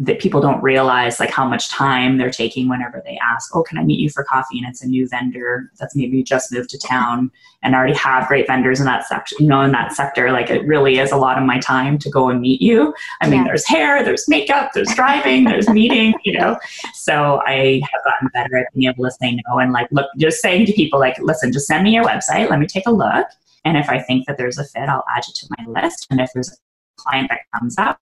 [0.00, 3.78] that people don't realize like how much time they're taking whenever they ask, "Oh, can
[3.78, 6.78] I meet you for coffee?" and it's a new vendor that's maybe just moved to
[6.78, 7.32] town
[7.62, 9.34] and already have great vendors in that sector.
[9.40, 12.10] You know, in that sector, like it really is a lot of my time to
[12.10, 12.94] go and meet you.
[13.20, 13.46] I mean, yeah.
[13.46, 16.14] there's hair, there's makeup, there's driving, there's meeting.
[16.24, 16.56] You know,
[16.94, 20.40] so I have gotten better at being able to say no and like look, just
[20.40, 22.50] saying to people like, "Listen, just send me your website.
[22.50, 23.26] Let me take a look."
[23.64, 26.06] And if I think that there's a fit, I'll add you to my list.
[26.10, 26.56] And if there's a
[26.96, 27.98] client that comes up,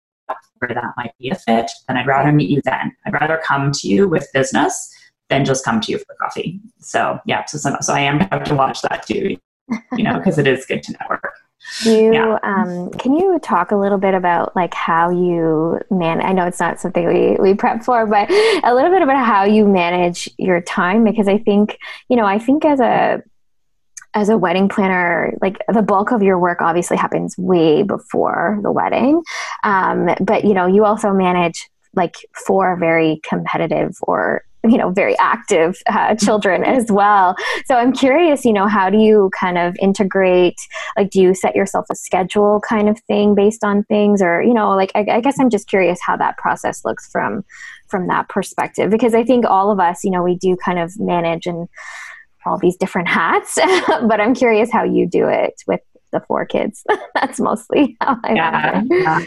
[0.58, 2.94] where that might be a fit, then I'd rather meet you then.
[3.06, 4.92] I'd rather come to you with business
[5.28, 6.60] than just come to you for coffee.
[6.78, 9.36] So yeah, so so, so I am have to watch that too,
[9.96, 11.32] you know, because it is good to network.
[11.84, 12.38] You yeah.
[12.44, 16.22] um, can you talk a little bit about like how you man?
[16.22, 19.44] I know it's not something we we prep for, but a little bit about how
[19.44, 23.22] you manage your time because I think you know I think as a
[24.16, 28.72] as a wedding planner, like the bulk of your work obviously happens way before the
[28.72, 29.22] wedding.
[29.62, 35.16] Um, but you know, you also manage like four very competitive or you know very
[35.18, 37.36] active uh, children as well.
[37.66, 40.58] So i'm curious you know how do you kind of integrate
[40.96, 44.20] like do you set yourself a schedule kind of thing based on things?
[44.22, 47.44] Or you know like I, I guess i'm just curious how that process looks from
[47.88, 48.90] from that perspective.
[48.90, 51.68] Because i think all of us you know we do kind of manage and
[52.46, 55.80] all these different hats, but I'm curious how you do it with
[56.12, 56.84] the four kids.
[57.14, 59.26] That's mostly how I yeah, yeah.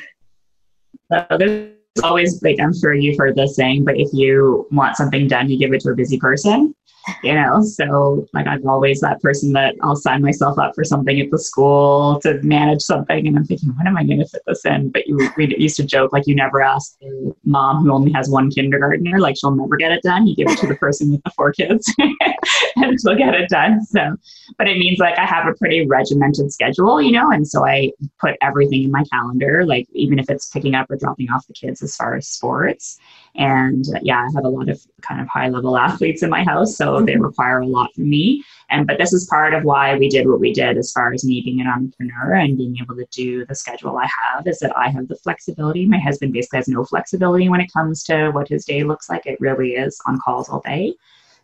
[1.12, 5.27] So there's always like I'm sure you've heard this saying, but if you want something
[5.27, 6.75] done, you give it to a busy person
[7.24, 7.62] you know?
[7.63, 11.39] So like i'm always that person that i'll sign myself up for something at the
[11.39, 14.89] school to manage something and i'm thinking when am i going to fit this in?
[14.89, 18.30] But you we used to joke like you never ask a mom who only has
[18.30, 20.28] one kindergartner like she'll never get it done.
[20.28, 21.93] You give it to the person with the four kids
[22.76, 23.84] and she'll get it done.
[23.86, 24.15] So
[24.58, 27.32] but it means like i have a pretty regimented schedule you know?
[27.32, 30.98] And so i put everything in my calendar like even if it's picking up or
[30.98, 32.98] dropping off the kids as far as sports.
[33.36, 36.76] And yeah, I have a lot of kind of high level athletes in my house,
[36.76, 38.43] so they require a lot from me.
[38.69, 41.23] And but this is part of why we did what we did as far as
[41.23, 44.77] me being an entrepreneur and being able to do the schedule I have is that
[44.77, 45.85] I have the flexibility.
[45.85, 49.25] My husband basically has no flexibility when it comes to what his day looks like.
[49.25, 50.93] It really is on calls all day.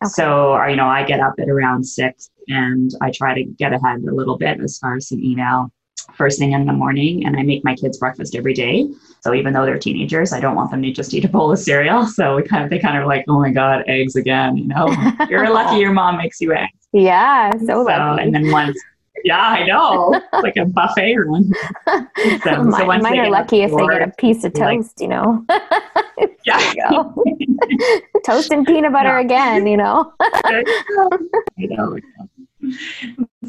[0.02, 0.10] Okay.
[0.10, 4.02] So, you know, I get up at around six and I try to get ahead
[4.02, 5.72] a little bit as far as some email
[6.14, 8.88] first thing in the morning and I make my kids breakfast every day.
[9.20, 11.58] So even though they're teenagers, I don't want them to just eat a bowl of
[11.58, 12.06] cereal.
[12.16, 14.88] So we kind of they kind of like, oh my God, eggs again, you know.
[15.28, 16.88] You're lucky your mom makes you eggs.
[16.92, 18.22] Yeah, so, so lucky.
[18.22, 18.78] and then once
[19.24, 20.20] yeah, I know.
[20.32, 21.52] like a buffet run.
[22.42, 25.08] So, mine, so mine are lucky if they get a piece of toast, like, you
[25.08, 25.44] know.
[26.44, 27.04] yeah.
[28.24, 29.20] toast and peanut butter yeah.
[29.20, 30.12] again, you know.
[30.20, 30.64] I
[31.56, 31.98] know.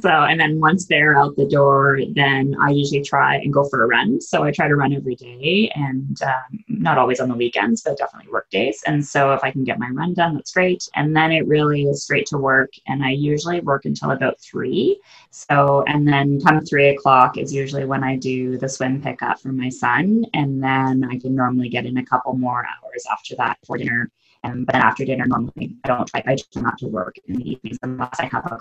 [0.01, 3.83] So, and then once they're out the door, then I usually try and go for
[3.83, 4.21] a run.
[4.21, 5.71] So I try to run every day.
[5.75, 8.83] And um, not always on the weekends, but definitely work days.
[8.85, 10.87] And so if I can get my run done, that's great.
[10.95, 12.71] And then it really is straight to work.
[12.87, 14.99] And I usually work until about three.
[15.31, 19.51] So, and then come three o'clock is usually when I do the swim pickup for
[19.51, 20.25] my son.
[20.33, 24.11] And then I can normally get in a couple more hours after that for dinner.
[24.43, 27.37] And but then after dinner, normally I don't try, I try not to work in
[27.37, 28.59] the evenings unless I have a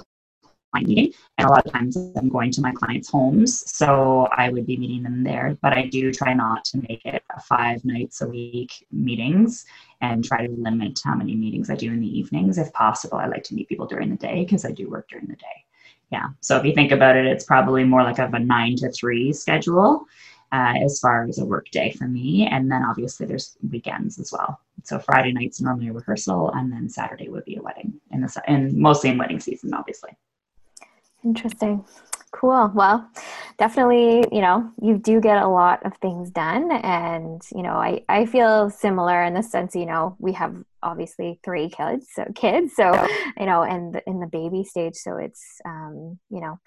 [0.71, 1.13] client meeting.
[1.39, 3.71] And a lot of times I'm going to my clients' homes.
[3.71, 5.57] So I would be meeting them there.
[5.63, 9.65] But I do try not to make it five nights a week meetings
[10.01, 12.59] and try to limit how many meetings I do in the evenings.
[12.59, 15.27] If possible, I like to meet people during the day because I do work during
[15.27, 15.65] the day.
[16.11, 16.27] Yeah.
[16.41, 19.33] So if you think about it, it's probably more like of a nine to three
[19.33, 20.07] schedule.
[20.53, 22.47] Uh, as far as a work day for me.
[22.47, 24.61] And then obviously there's weekends as well.
[24.85, 28.43] So Friday night's normally a rehearsal, and then Saturday would be a wedding, in the
[28.47, 30.17] and mostly in wedding season, obviously.
[31.27, 31.85] Interesting.
[32.33, 32.71] Cool.
[32.75, 33.09] Well,
[33.59, 36.71] definitely, you know, you do get a lot of things done.
[36.71, 41.41] And, you know, I, I feel similar in the sense, you know, we have obviously
[41.45, 42.93] three kids, so kids, so,
[43.39, 44.95] you know, and in the baby stage.
[44.97, 46.61] So it's, um, you know,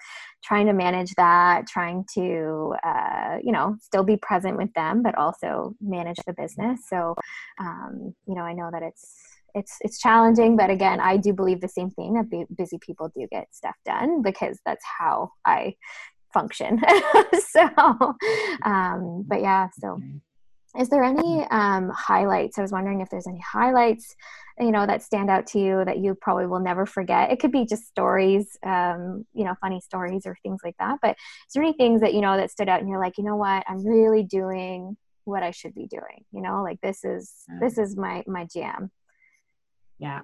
[0.44, 5.16] trying to manage that, trying to, uh, you know, still be present with them, but
[5.16, 6.80] also manage the business.
[6.88, 7.14] So,
[7.58, 11.60] um, you know, I know that it's, it's it's challenging but again i do believe
[11.60, 15.74] the same thing that busy people do get stuff done because that's how i
[16.32, 16.80] function.
[17.50, 17.68] So
[18.64, 20.00] um but yeah so
[20.78, 22.56] is there any um, highlights?
[22.56, 24.14] I was wondering if there's any highlights
[24.60, 27.32] you know that stand out to you that you probably will never forget.
[27.32, 31.10] It could be just stories um, you know funny stories or things like that but
[31.12, 33.36] is there any things that you know that stood out and you're like you know
[33.36, 33.64] what?
[33.66, 37.96] I'm really doing what i should be doing you know like this is this is
[37.96, 38.90] my my jam
[40.00, 40.20] yeah.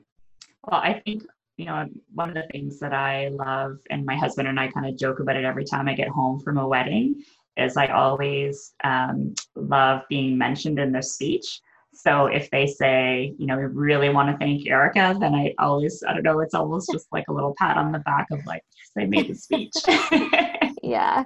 [0.65, 1.23] Well, I think,
[1.57, 4.87] you know, one of the things that I love, and my husband and I kind
[4.87, 7.23] of joke about it every time I get home from a wedding,
[7.57, 11.61] is I always um, love being mentioned in their speech.
[11.93, 16.03] So if they say, you know, we really want to thank Erica, then I always,
[16.07, 18.63] I don't know, it's almost just like a little pat on the back of like,
[18.95, 19.73] they made the speech.
[20.83, 21.25] yeah.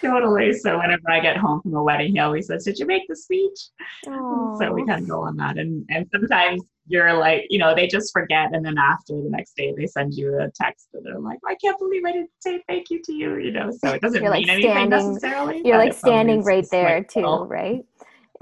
[0.00, 0.52] totally.
[0.52, 3.16] So whenever I get home from a wedding, he always says, Did you make the
[3.16, 3.58] speech?
[4.06, 4.58] Aww.
[4.58, 5.56] So we kind of go on that.
[5.56, 9.56] And and sometimes you're like, you know, they just forget and then after the next
[9.56, 12.62] day they send you a text and they're like, I can't believe I didn't say
[12.68, 13.70] thank you to you, you know.
[13.70, 15.62] So it doesn't you're mean like anything necessarily.
[15.64, 17.84] You're like standing right there like, too, right?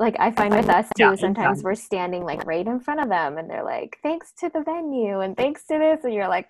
[0.00, 1.64] like I find with us too, yeah, sometimes exactly.
[1.64, 5.20] we're standing like right in front of them and they're like, thanks to the venue
[5.20, 6.05] and thanks to this.
[6.05, 6.48] And you're like,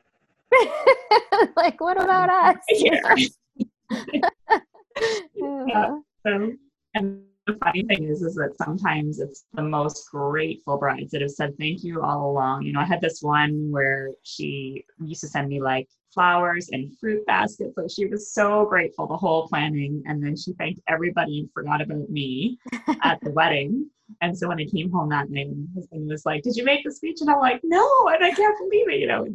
[1.57, 2.57] like, what about us?
[3.93, 4.27] Yeah.
[5.35, 5.75] yeah.
[5.75, 5.99] Uh-huh.
[6.25, 6.53] So,
[6.95, 11.31] and the funny thing is, is that sometimes it's the most grateful brides that have
[11.31, 12.63] said thank you all along.
[12.63, 16.97] You know, I had this one where she used to send me like flowers and
[16.99, 17.75] fruit baskets.
[17.77, 20.03] So she was so grateful the whole planning.
[20.07, 22.59] And then she thanked everybody and forgot about me
[23.03, 23.89] at the wedding.
[24.21, 26.85] And so when I came home that night, my husband was like, Did you make
[26.85, 27.19] the speech?
[27.21, 29.27] And I'm like, No, and I can't believe it, you know.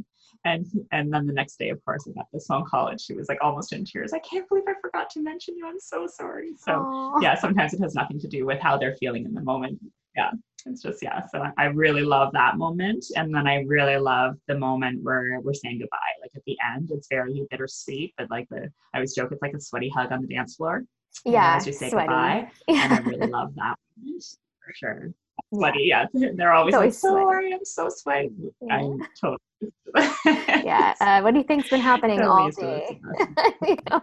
[0.46, 3.14] And and then the next day, of course, I got this phone call and she
[3.14, 4.14] was like almost in tears.
[4.14, 5.68] I can't believe I forgot to mention you.
[5.68, 6.52] I'm so sorry.
[6.58, 7.22] So Aww.
[7.22, 9.80] yeah, sometimes it has nothing to do with how they're feeling in the moment.
[10.16, 10.32] Yeah.
[10.68, 11.26] It's just yeah.
[11.28, 13.06] So I really love that moment.
[13.16, 15.98] And then I really love the moment where we're saying goodbye.
[16.22, 19.54] Like at the end, it's very bittersweet, but like the I always joke it's like
[19.54, 20.84] a sweaty hug on the dance floor.
[21.26, 21.56] Yeah.
[21.56, 22.08] As you say sweaty.
[22.08, 22.52] goodbye.
[22.68, 24.24] And I really love that moment
[24.64, 25.12] for sure.
[25.54, 26.06] Sweaty, yeah.
[26.14, 28.32] They're always, always like, sorry, I'm so sweaty.
[28.62, 28.76] Yeah.
[28.76, 29.40] I'm totally
[30.26, 30.94] yeah.
[31.00, 33.00] Uh, what do you think's been happening all day?
[33.68, 34.02] you know,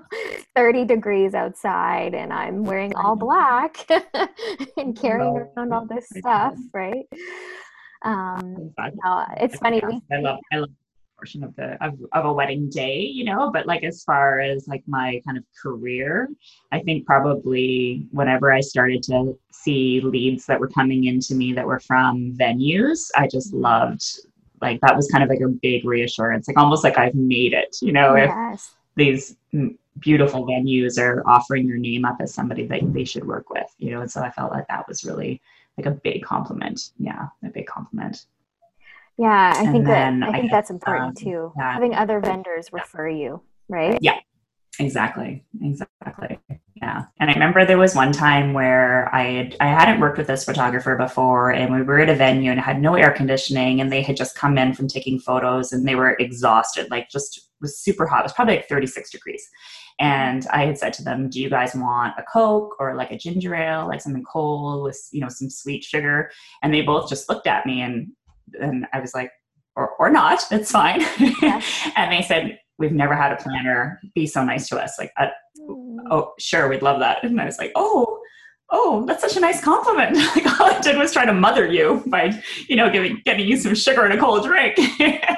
[0.57, 3.87] 30 degrees outside, and I'm wearing all black
[4.77, 5.51] and carrying no.
[5.57, 7.07] around all this stuff, right?
[8.05, 9.83] Um, no, it's funny.
[9.83, 10.71] I love, I love
[11.23, 14.67] portion of the of, of a wedding day you know but like as far as
[14.67, 16.29] like my kind of career
[16.73, 21.65] i think probably whenever i started to see leads that were coming into me that
[21.65, 23.63] were from venues i just mm-hmm.
[23.63, 24.03] loved
[24.63, 27.77] like that was kind of like a big reassurance like almost like i've made it
[27.83, 28.75] you know yes.
[28.97, 29.37] if these
[29.99, 33.91] beautiful venues are offering your name up as somebody that they should work with you
[33.91, 35.41] know and so i felt like that was really
[35.77, 38.27] like a big compliment yeah a big compliment
[39.19, 41.73] yeah i think that i think I that's important um, too yeah.
[41.73, 44.19] having other vendors refer you right yeah
[44.79, 46.39] exactly exactly
[46.83, 47.05] yeah.
[47.21, 50.45] And I remember there was one time where I had, I hadn't worked with this
[50.45, 54.03] photographer before and we were at a venue and had no air conditioning and they
[54.03, 58.05] had just come in from taking photos and they were exhausted, like just was super
[58.05, 58.21] hot.
[58.21, 59.49] It was probably like 36 degrees.
[60.01, 63.19] And I had said to them, do you guys want a Coke or like a
[63.19, 66.33] ginger ale, like something cold with, you know, some sweet sugar?
[66.65, 68.09] And they both just looked at me and,
[68.61, 69.31] and I was like,
[69.77, 71.01] or, or not, it's fine.
[71.41, 71.63] Yeah.
[71.97, 74.99] and they said, we've never had a planner be so nice to us.
[74.99, 75.29] Like, uh,
[76.11, 77.23] oh, sure, we'd love that.
[77.23, 78.19] And I was like, oh,
[78.71, 80.17] oh, that's such a nice compliment.
[80.37, 82.33] like all I did was try to mother you by,
[82.69, 84.77] you know, giving getting you some sugar and a cold drink.
[84.99, 85.37] yeah.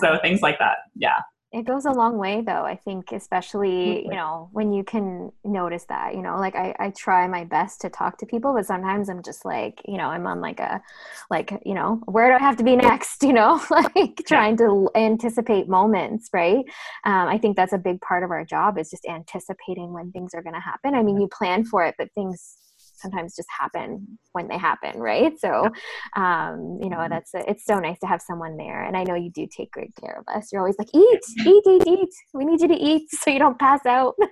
[0.00, 0.76] So things like that.
[0.96, 1.20] Yeah
[1.54, 5.84] it goes a long way though i think especially you know when you can notice
[5.84, 9.08] that you know like I, I try my best to talk to people but sometimes
[9.08, 10.82] i'm just like you know i'm on like a
[11.30, 14.90] like you know where do i have to be next you know like trying to
[14.96, 16.64] anticipate moments right?
[17.04, 20.34] Um, i think that's a big part of our job is just anticipating when things
[20.34, 20.94] are going to happen.
[20.94, 22.56] I mean you plan for it but things
[22.96, 25.38] sometimes just happen when they happen right?
[25.38, 25.68] So
[26.16, 27.10] um, you know mm-hmm.
[27.10, 29.70] that's a, it's so nice to have someone there and i know you do take
[29.70, 30.52] great care of us.
[30.52, 32.14] You're always like eat eat eat eat.
[32.32, 34.14] We need you to eat so you don't pass out.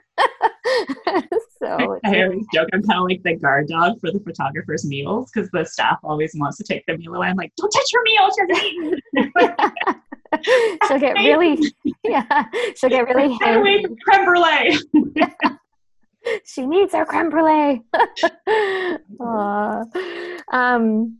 [1.62, 5.30] So I, always joke i'm kind of like the guard dog for the photographer's meals
[5.32, 7.28] because the staff always wants to take the meal away.
[7.28, 8.98] I'm like don't touch your meals eating
[10.88, 11.72] she'll get really
[12.04, 12.46] yeah
[12.76, 14.78] she'll get really away from creme brulee
[16.44, 17.82] she needs her creme brulee.
[20.52, 21.18] um,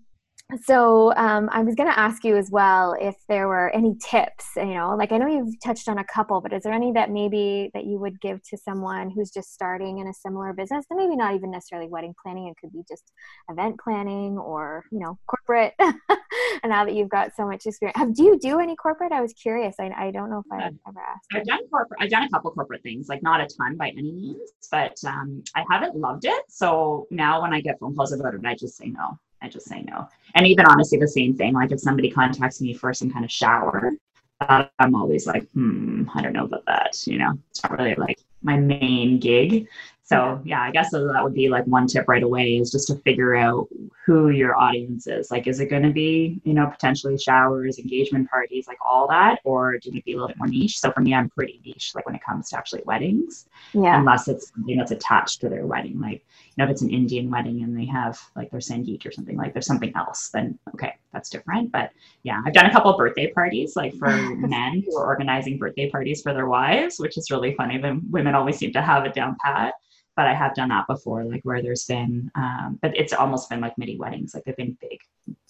[0.65, 4.47] so um, i was going to ask you as well if there were any tips
[4.57, 7.11] you know like i know you've touched on a couple but is there any that
[7.11, 10.99] maybe that you would give to someone who's just starting in a similar business and
[10.99, 13.13] maybe not even necessarily wedding planning it could be just
[13.51, 15.95] event planning or you know corporate and
[16.65, 17.99] now that you've got so much experience?
[17.99, 19.13] Have, do you do any corporate?
[19.13, 19.77] I was curious.
[19.81, 21.27] I, I don't know if i've ever asked.
[21.35, 24.13] I've done corporate i've done a couple corporate things like not a ton by any
[24.13, 28.35] means but um, i haven't loved it so now when i get phone calls about
[28.35, 30.09] it i just say no I just say no.
[30.35, 31.55] And even honestly, the same thing.
[31.55, 33.93] Like if somebody contacts me for some kind of shower,
[34.41, 36.97] uh, I'm always like, hmm, I don't know about that.
[37.07, 39.69] You know, it's not really like my main gig.
[40.05, 42.97] So yeah, I guess that would be like one tip right away is just to
[42.97, 43.69] figure out
[44.05, 45.31] who your audience is.
[45.31, 49.39] Like, is it going to be, you know, potentially showers, engagement parties, like all that,
[49.45, 50.81] or do it be a little bit more niche?
[50.81, 53.47] So for me, I'm pretty niche, like when it comes to actually weddings.
[53.73, 53.99] Yeah.
[53.99, 56.27] Unless it's something that's attached to their wedding, like
[56.59, 59.53] know, if it's an Indian wedding and they have like their Sangeet or something, like
[59.53, 61.73] there's something else, then okay, that's different.
[61.73, 61.91] But
[62.23, 65.91] yeah, I've done a couple of birthday parties, like for men who are organizing birthday
[65.91, 67.79] parties for their wives, which is really funny.
[67.79, 69.75] The women always seem to have it down pat
[70.17, 73.61] but I have done that before, like where there's been, um, but it's almost been
[73.61, 74.99] like mini weddings, like they've been big,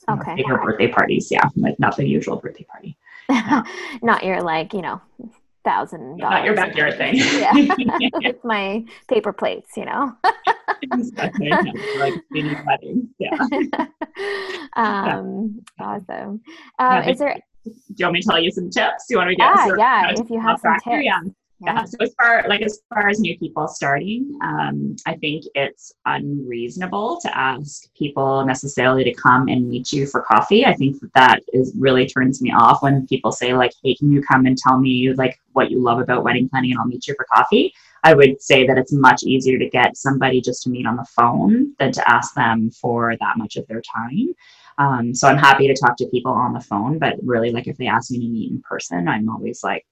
[0.09, 1.29] okay, know, bigger birthday parties.
[1.31, 2.97] Yeah, like not the usual birthday party.
[4.03, 5.01] not your like, you know,
[5.65, 6.33] thousand dollars.
[6.33, 7.15] Not your backyard thing.
[7.17, 7.53] yeah,
[8.23, 10.13] with my paper plates, you know.
[10.83, 11.51] exactly.
[11.99, 13.09] like mini weddings.
[13.19, 13.37] Yeah.
[14.77, 16.41] um, awesome.
[16.79, 17.39] Um, is there?
[17.65, 19.07] Do you want me to tell you some tips?
[19.09, 19.57] Do you want to get?
[19.67, 20.15] Yeah, yeah.
[20.21, 21.05] If you have some tips.
[21.05, 21.21] Yeah
[21.65, 21.85] yeah.
[21.85, 27.21] So as far like as far as new people starting, um, I think it's unreasonable
[27.23, 30.65] to ask people necessarily to come and meet you for coffee.
[30.67, 34.11] I think that that is really turns me off when people say like, "Hey, can
[34.13, 37.07] you come and tell me like what you love about wedding planning, and I'll meet
[37.07, 37.73] you for coffee."
[38.05, 41.07] I would say that it's much easier to get somebody just to meet on the
[41.17, 44.35] phone than to ask them for that much of their time.
[44.79, 47.77] Um, so I'm happy to talk to people on the phone, but really, like if
[47.77, 49.87] they ask me to meet in person, I'm always like,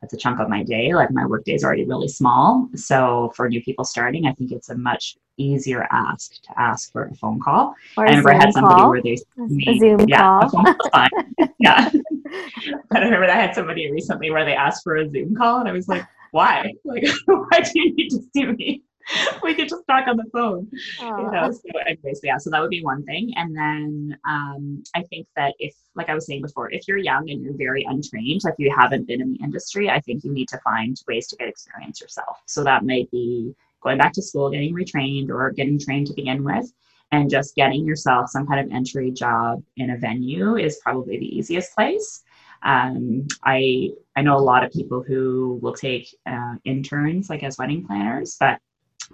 [0.00, 0.94] that's a chunk of my day.
[0.94, 2.68] Like my work day is already really small.
[2.74, 7.04] So for new people starting, I think it's a much easier ask to ask for
[7.04, 7.74] a phone call.
[7.96, 8.90] Or I remember I had somebody call.
[8.90, 10.50] where they a Zoom yeah, call.
[10.92, 11.10] fine.
[11.58, 11.90] yeah.
[12.92, 15.72] I remember I had somebody recently where they asked for a Zoom call, and I
[15.72, 16.72] was like, "Why?
[16.84, 18.82] Like, why do you need to see me?"
[19.42, 20.68] we could just talk on the phone.
[21.00, 23.32] You know, so anyways, yeah, so that would be one thing.
[23.36, 27.30] And then um, I think that if, like I was saying before, if you're young
[27.30, 30.48] and you're very untrained, like you haven't been in the industry, I think you need
[30.48, 32.38] to find ways to get experience yourself.
[32.46, 36.42] So that might be going back to school, getting retrained, or getting trained to begin
[36.44, 36.72] with.
[37.12, 41.38] And just getting yourself some kind of entry job in a venue is probably the
[41.38, 42.24] easiest place.
[42.64, 47.58] Um, I I know a lot of people who will take uh, interns like as
[47.58, 48.58] wedding planners, but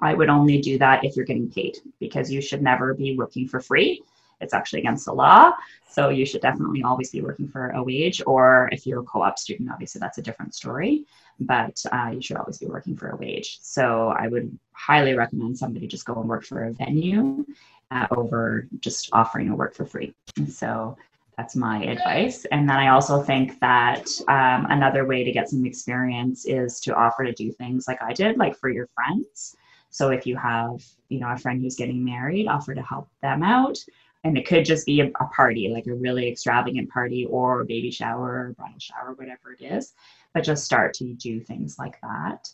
[0.01, 3.47] I would only do that if you're getting paid because you should never be working
[3.47, 4.03] for free.
[4.41, 5.53] It's actually against the law.
[5.89, 8.23] So you should definitely always be working for a wage.
[8.27, 11.05] Or if you're a co op student, obviously that's a different story.
[11.39, 13.59] But uh, you should always be working for a wage.
[13.61, 17.45] So I would highly recommend somebody just go and work for a venue
[17.91, 20.15] uh, over just offering to work for free.
[20.49, 20.97] So
[21.37, 22.45] that's my advice.
[22.47, 26.95] And then I also think that um, another way to get some experience is to
[26.95, 29.57] offer to do things like I did, like for your friends.
[29.93, 33.43] So if you have, you know, a friend who's getting married, offer to help them
[33.43, 33.79] out.
[34.25, 37.65] And it could just be a, a party, like a really extravagant party or a
[37.65, 39.93] baby shower, or bridal shower, whatever it is.
[40.33, 42.49] But just start to do things like that.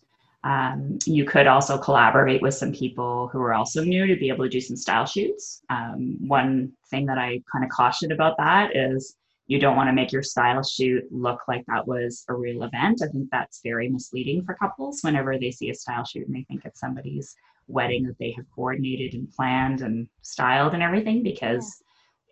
[0.45, 4.45] Um, you could also collaborate with some people who are also new to be able
[4.45, 5.62] to do some style shoots.
[5.68, 9.16] Um, one thing that I kind of caution about that is
[9.49, 13.01] you don't want to make your style shoot look like that was a real event.
[13.03, 16.44] I think that's very misleading for couples whenever they see a style shoot and they
[16.44, 17.34] think it's somebody's
[17.66, 21.82] wedding that they have coordinated and planned and styled and everything because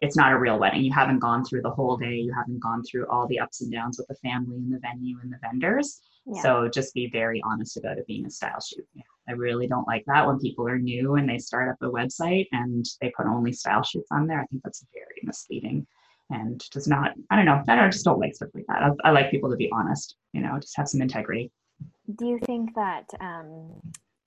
[0.03, 0.07] yeah.
[0.07, 0.85] it's not a real wedding.
[0.85, 2.17] You haven't gone through the whole day.
[2.17, 5.17] You haven't gone through all the ups and downs with the family and the venue
[5.23, 6.03] and the vendors.
[6.27, 6.43] Yeah.
[6.43, 8.87] So just be very honest about it being a style shoot.
[9.27, 12.47] I really don't like that when people are new and they start up a website
[12.53, 14.41] and they put only style shoots on there.
[14.41, 15.87] I think that's very misleading
[16.31, 18.83] and does not, I don't know, I don't, just don't like stuff like that.
[18.83, 21.51] I, I like people to be honest, you know, just have some integrity.
[22.15, 23.81] Do you think that, um,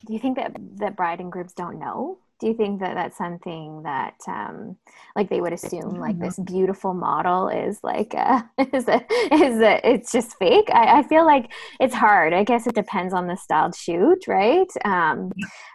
[0.05, 3.17] do you think that, that bride and groups don't know do you think that that's
[3.17, 4.77] something that um,
[5.15, 6.25] like they would assume like mm-hmm.
[6.25, 8.41] this beautiful model is like uh,
[8.73, 10.69] is a, is a, it's just fake?
[10.73, 12.33] I, I, feel like it's hard.
[12.33, 14.71] I guess it depends on the styled shoot right?
[14.85, 15.31] Um,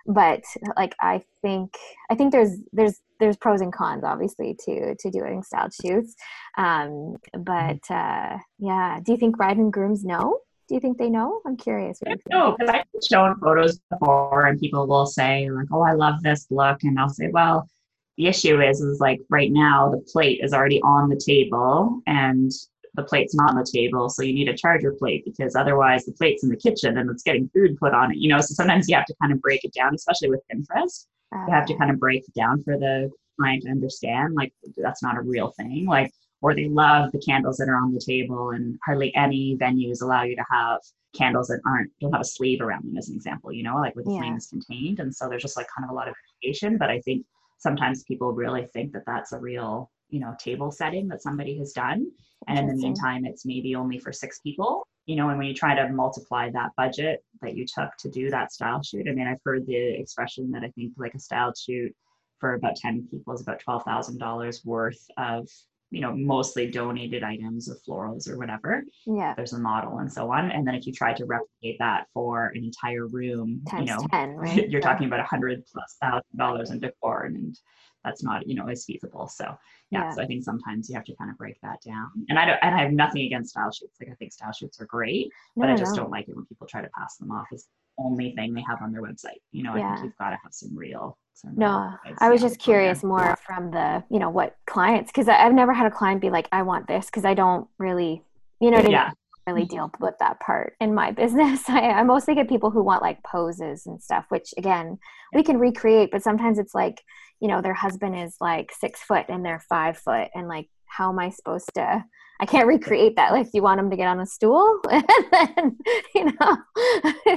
[0.06, 0.42] but
[0.76, 1.74] like i think
[2.10, 6.14] i think there's there's there's pros and cons obviously to to doing styled shoots.
[6.56, 9.00] Um, but uh, yeah.
[9.02, 10.38] Do you think bride and grooms know
[10.74, 11.40] do you think they know?
[11.46, 12.00] I'm curious.
[12.28, 16.48] No, because I've shown photos before, and people will say like, "Oh, I love this
[16.50, 17.68] look," and I'll say, "Well,
[18.16, 22.50] the issue is, is like right now the plate is already on the table, and
[22.94, 26.12] the plate's not on the table, so you need a charger plate because otherwise the
[26.12, 28.18] plate's in the kitchen and it's getting food put on it.
[28.18, 31.06] You know, so sometimes you have to kind of break it down, especially with Pinterest.
[31.32, 34.52] Uh, you have to kind of break it down for the client to understand, like
[34.76, 35.86] that's not a real thing.
[35.86, 36.10] Like
[36.44, 40.22] or they love the candles that are on the table and hardly any venues allow
[40.24, 40.78] you to have
[41.16, 43.96] candles that aren't don't have a sleeve around them as an example you know like
[43.96, 44.18] where the yeah.
[44.18, 45.00] flame is contained.
[45.00, 47.24] And so there's just like kind of a lot of variation but i think
[47.58, 51.72] sometimes people really think that that's a real you know table setting that somebody has
[51.72, 52.06] done.
[52.46, 55.54] And in the meantime it's maybe only for six people you know and when you
[55.54, 59.26] try to multiply that budget that you took to do that style shoot i mean
[59.26, 61.90] i've heard the expression that i think like a style shoot
[62.38, 65.48] for about 10 people is about $12,000 worth of
[65.90, 68.84] you know, mostly donated items or florals or whatever.
[69.06, 69.34] Yeah.
[69.36, 70.50] There's a model and so on.
[70.50, 74.06] And then if you try to replicate that for an entire room, Times you know,
[74.10, 74.68] 10, right?
[74.68, 77.56] you're talking about a hundred plus thousand dollars in decor and
[78.04, 79.28] that's not, you know, as feasible.
[79.28, 79.56] So
[79.90, 82.10] yeah, yeah, so I think sometimes you have to kind of break that down.
[82.28, 83.96] And I don't and I have nothing against style shoots.
[84.00, 86.02] Like I think style shoots are great, no, but I just no.
[86.02, 88.64] don't like it when people try to pass them off as the only thing they
[88.68, 89.40] have on their website.
[89.52, 89.92] You know, yeah.
[89.92, 91.16] I think you've got to have some real
[91.56, 95.52] no i was just oh, curious more from the you know what clients because i've
[95.52, 98.22] never had a client be like i want this because i don't really
[98.60, 99.10] you know yeah.
[99.46, 101.62] really deal with that part in my business.
[101.68, 104.98] I, I mostly get people who want like poses and stuff which again
[105.34, 107.02] we can recreate but sometimes it's like
[107.40, 111.10] you know their husband is like six foot and they're five foot and like how
[111.10, 112.04] am i supposed to
[112.40, 113.32] I can't recreate that.
[113.32, 114.80] Like, you want them to get on a stool?
[114.90, 115.78] and then,
[116.14, 116.56] you know,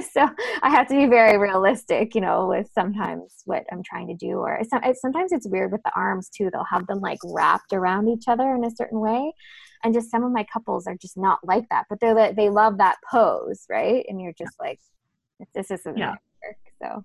[0.12, 0.28] so
[0.62, 4.38] I have to be very realistic, you know, with sometimes what I'm trying to do.
[4.38, 4.60] Or
[4.94, 6.50] sometimes it's weird with the arms too.
[6.52, 9.32] They'll have them like wrapped around each other in a certain way.
[9.84, 12.78] And just some of my couples are just not like that, but they're they love
[12.78, 14.04] that pose, right?
[14.08, 14.80] And you're just like,
[15.54, 16.16] this isn't yeah.
[16.42, 16.56] work.
[16.82, 17.04] So,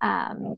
[0.00, 0.56] um,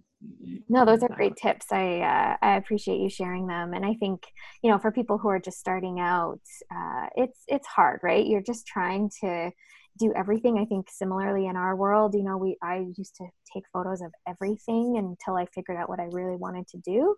[0.69, 1.67] no, those are great tips.
[1.71, 4.23] I uh, I appreciate you sharing them, and I think
[4.63, 6.41] you know for people who are just starting out,
[6.75, 8.27] uh, it's it's hard, right?
[8.27, 9.51] You're just trying to
[9.99, 10.59] do everything.
[10.59, 14.13] I think similarly in our world, you know, we I used to take photos of
[14.27, 17.15] everything until I figured out what I really wanted to do.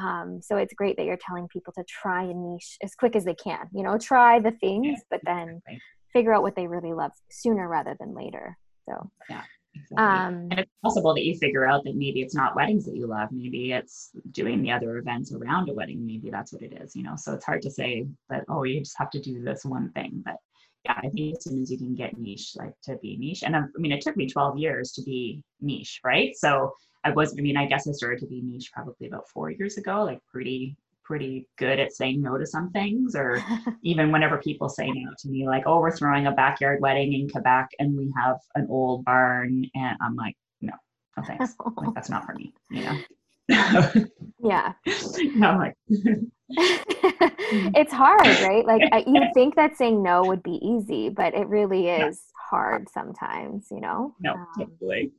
[0.00, 3.24] Um, so it's great that you're telling people to try a niche as quick as
[3.24, 3.68] they can.
[3.72, 5.62] You know, try the things, but then
[6.12, 8.56] figure out what they really love sooner rather than later.
[8.88, 9.42] So yeah.
[9.74, 9.96] Exactly.
[9.98, 13.06] Um, and it's possible that you figure out that maybe it's not weddings that you
[13.06, 13.28] love.
[13.32, 16.04] Maybe it's doing the other events around a wedding.
[16.04, 17.14] Maybe that's what it is, you know.
[17.16, 20.22] So it's hard to say that, oh, you just have to do this one thing.
[20.24, 20.36] But
[20.84, 23.42] yeah, I think as soon as you can get niche, like to be niche.
[23.42, 26.34] And I, I mean, it took me 12 years to be niche, right?
[26.36, 26.72] So
[27.04, 29.76] I was, I mean, I guess I started to be niche probably about four years
[29.76, 33.42] ago, like pretty pretty good at saying no to some things or
[33.82, 37.28] even whenever people say no to me like oh we're throwing a backyard wedding in
[37.28, 40.72] quebec and we have an old barn and i'm like no
[41.16, 41.54] no thanks.
[41.76, 42.96] Like that's not for me you know?
[44.42, 44.72] Yeah.
[44.86, 45.74] I'm like
[46.48, 48.64] it's hard right?
[48.64, 53.66] Like you think that saying no would be easy but it really is hard sometimes
[53.70, 54.14] you know?
[54.20, 55.12] No um, totally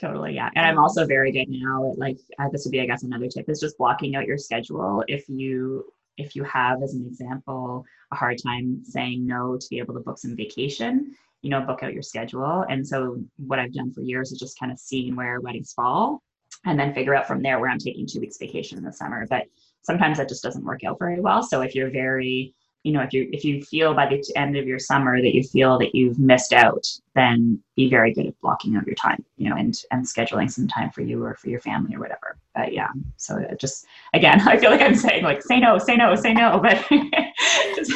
[0.00, 0.50] totally yeah.
[0.54, 3.48] And i'm also very good now like uh, this would be i guess another tip
[3.48, 5.04] is just blocking out your schedule.
[5.08, 5.84] If you
[6.16, 10.00] if you have as an example a hard time saying no to be able to
[10.00, 12.64] book some vacation you know book out your schedule.
[12.68, 16.22] And so what i've done for years is just kind of seeing where weddings fall
[16.66, 19.26] and then figure out from there where i'm taking two weeks vacation in the summer.
[19.28, 19.44] But
[19.82, 21.42] sometimes that just doesn't work out very well.
[21.42, 24.66] So if you're very you know if you if you feel by the end of
[24.66, 28.76] your summer that you feel that you've missed out then be very good at blocking
[28.76, 31.60] out your time you know and and scheduling some time for you or for your
[31.60, 32.38] family or whatever.
[32.54, 36.14] But yeah so just again i feel like i'm saying like say no say no
[36.14, 36.76] say no but
[37.76, 37.92] just,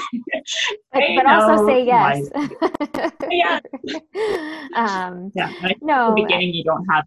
[0.93, 2.29] but, but also say yes.
[3.31, 3.61] Yeah.
[4.77, 7.05] Um yeah no the beginning you don't have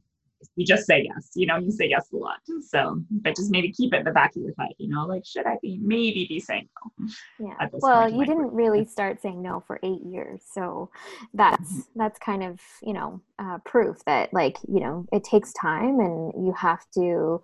[0.56, 1.32] you just say yes.
[1.36, 2.40] You know, you say yes a lot.
[2.62, 4.70] So, but just maybe keep it in the back of your head.
[4.78, 6.70] You know, like should I be maybe be saying
[7.00, 7.08] no?
[7.40, 7.68] Yeah.
[7.74, 10.90] Well, you didn't really start saying no for eight years, so
[11.34, 12.00] that's mm-hmm.
[12.00, 16.34] that's kind of you know uh, proof that like you know it takes time and
[16.46, 17.42] you have to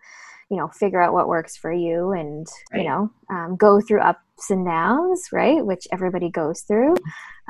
[0.49, 2.81] you know figure out what works for you and right.
[2.81, 4.01] you know um, go through
[4.37, 6.95] ups and downs right which everybody goes through.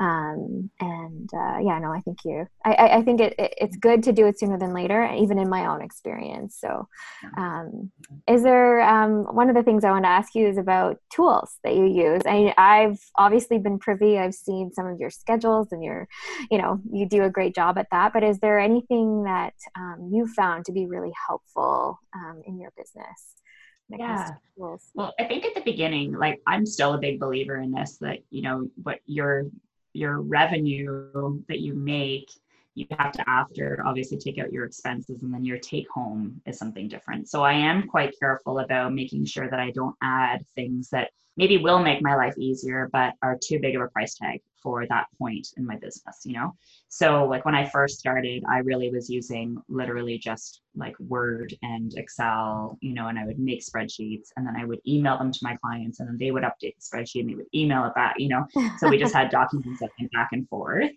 [0.00, 4.02] Um, and uh, yeah no i think you i, I think it, it, it's good
[4.02, 6.58] to do it sooner than later even in my own experience.
[6.60, 6.88] So
[7.36, 7.92] um,
[8.28, 11.58] is there um, one of the things i want to ask you is about tools
[11.62, 12.22] that you use.
[12.26, 16.08] I, i've obviously been privy i've seen some of your schedules and your
[16.50, 20.10] you know you do a great job at that but is there anything that um,
[20.12, 23.43] you found to be really helpful um, in your business
[23.88, 24.30] yeah.
[24.56, 28.18] Well, I think at the beginning, like I'm still a big believer in this that,
[28.30, 29.44] you know, what your
[29.92, 32.28] your revenue that you make
[32.74, 36.58] you have to after obviously take out your expenses and then your take home is
[36.58, 37.28] something different.
[37.28, 41.58] So i am quite careful about making sure that i don't add things that maybe
[41.58, 45.06] will make my life easier but are too big of a price tag for that
[45.18, 46.52] point in my business you know?
[46.88, 51.94] So like when i first started i really was using literally just like word and
[51.96, 55.38] excel you know and i would make spreadsheets and then i would email them to
[55.42, 58.14] my clients and then they would update the spreadsheet and they would email it back
[58.18, 58.46] you know?
[58.78, 60.90] So we just had documents that went back and forth.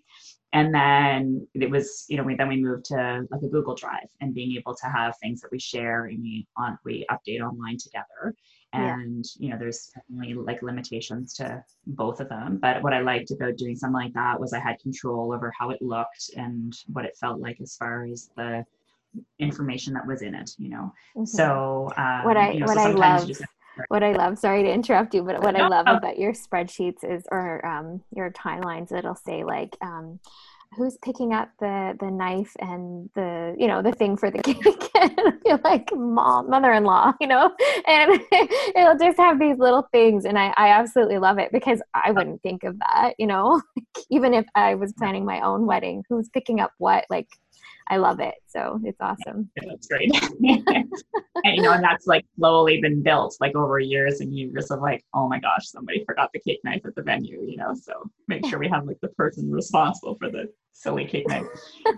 [0.54, 4.08] And then it was you know we then we moved to like a google drive
[4.20, 7.76] and being able to have things that we share and we on we update online
[7.76, 8.34] together
[8.72, 9.44] and yeah.
[9.44, 13.56] you know there's definitely like limitations to both of them but what i liked about
[13.56, 17.16] doing something like that was i had control over how it looked and what it
[17.16, 18.64] felt like as far as the
[19.38, 21.24] information that was in it you know mm-hmm.
[21.24, 23.30] so um, what i you know, what so i love
[23.86, 27.24] what I love, sorry to interrupt you, but what I love about your spreadsheets is,
[27.30, 30.18] or um, your timelines, it'll say like, um,
[30.76, 34.90] who's picking up the the knife and the you know the thing for the cake?
[35.00, 37.50] And you're like mom mother-in-law you know?
[37.86, 38.20] And
[38.76, 42.42] it'll just have these little things and I, I absolutely love it because i wouldn't
[42.42, 43.60] think of that you know?
[44.10, 47.04] Even if i was planning my own wedding who's picking up what?
[47.10, 47.28] Like
[47.90, 48.34] I love it.
[48.46, 49.50] So it's awesome.
[49.56, 50.10] Yeah, that's great.
[50.42, 54.80] and you know, and that's like slowly been built like over years and years of
[54.80, 57.74] like, oh my gosh, somebody forgot the cake knife at the venue, you know.
[57.74, 61.46] So make sure we have like the person responsible for the silly cake knife.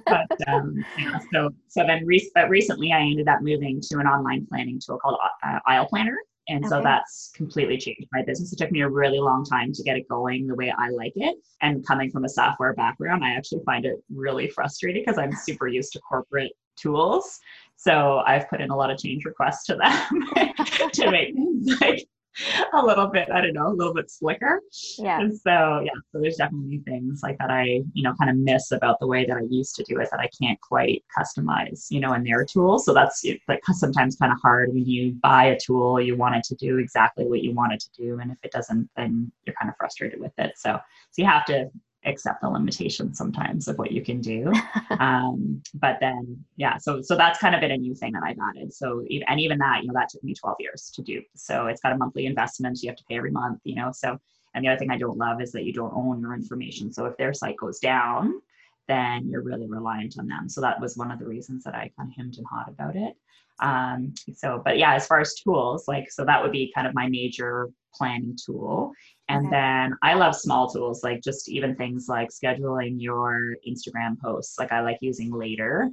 [0.07, 4.07] But um, yeah, so so then re- but recently I ended up moving to an
[4.07, 6.16] online planning tool called uh, Aisle Planner.
[6.49, 6.68] And okay.
[6.68, 8.53] so that's completely changed my business.
[8.53, 11.12] It took me a really long time to get it going the way I like
[11.14, 11.36] it.
[11.62, 15.68] And coming from a software background, I actually find it really frustrating because I'm super
[15.68, 17.38] used to corporate tools.
[17.76, 20.28] So I've put in a lot of change requests to them
[20.93, 21.34] to make
[21.80, 22.07] like
[22.72, 24.61] a little bit, I don't know, a little bit slicker.
[24.99, 25.20] Yeah.
[25.20, 28.72] And so yeah, so there's definitely things like that I, you know, kind of miss
[28.72, 32.01] about the way that I used to do it that I can't quite customize, you
[32.01, 32.78] know, in their tool.
[32.78, 36.45] So that's like sometimes kind of hard when you buy a tool, you want it
[36.45, 38.20] to do exactly what you want it to do.
[38.20, 40.53] And if it doesn't, then you're kind of frustrated with it.
[40.57, 40.78] So
[41.11, 41.70] so you have to
[42.05, 44.53] accept the limitations sometimes of what you can do.
[44.99, 48.39] um, but then, yeah, so so that's kind of been a new thing that I've
[48.51, 48.73] added.
[48.73, 51.23] So and even that, you know, that took me 12 years to do.
[51.35, 53.93] So it's got a monthly investment you have to pay every month, you know.
[53.93, 54.19] So
[54.55, 56.93] and the other thing I don't love is that you don't own your information.
[56.93, 58.41] So if their site goes down,
[58.89, 60.49] then you're really reliant on them.
[60.49, 62.97] So that was one of the reasons that I kind of hemmed and hawed about
[62.97, 63.15] it.
[63.61, 66.95] Um, so, but yeah, as far as tools, like, so that would be kind of
[66.95, 68.93] my major planning tool.
[69.29, 69.51] And okay.
[69.51, 74.59] then I love small tools, like just even things like scheduling your Instagram posts.
[74.59, 75.91] Like I like using Later,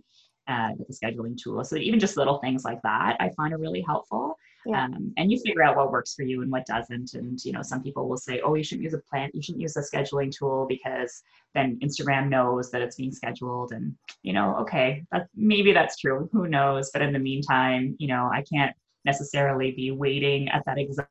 [0.48, 1.64] uh, the scheduling tool.
[1.64, 4.38] So even just little things like that, I find are really helpful.
[4.68, 4.86] Yeah.
[4.86, 7.14] Um, and you figure out what works for you and what doesn't.
[7.14, 9.30] And you know, some people will say, "Oh, you shouldn't use a plan.
[9.34, 13.96] You shouldn't use a scheduling tool because then Instagram knows that it's being scheduled." And
[14.24, 16.30] you know, okay, that maybe that's true.
[16.34, 16.90] Who knows?
[16.92, 21.10] But in the meantime, you know, I can't necessarily be waiting at that exact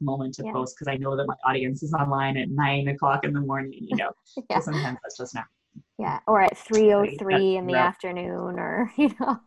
[0.00, 0.52] moment to yeah.
[0.52, 3.80] post because I know that my audience is online at nine o'clock in the morning.
[3.80, 4.10] You know,
[4.50, 4.60] yeah.
[4.60, 5.46] so sometimes that's just not.
[5.98, 9.40] Yeah, or at three o oh three in the afternoon, or you know.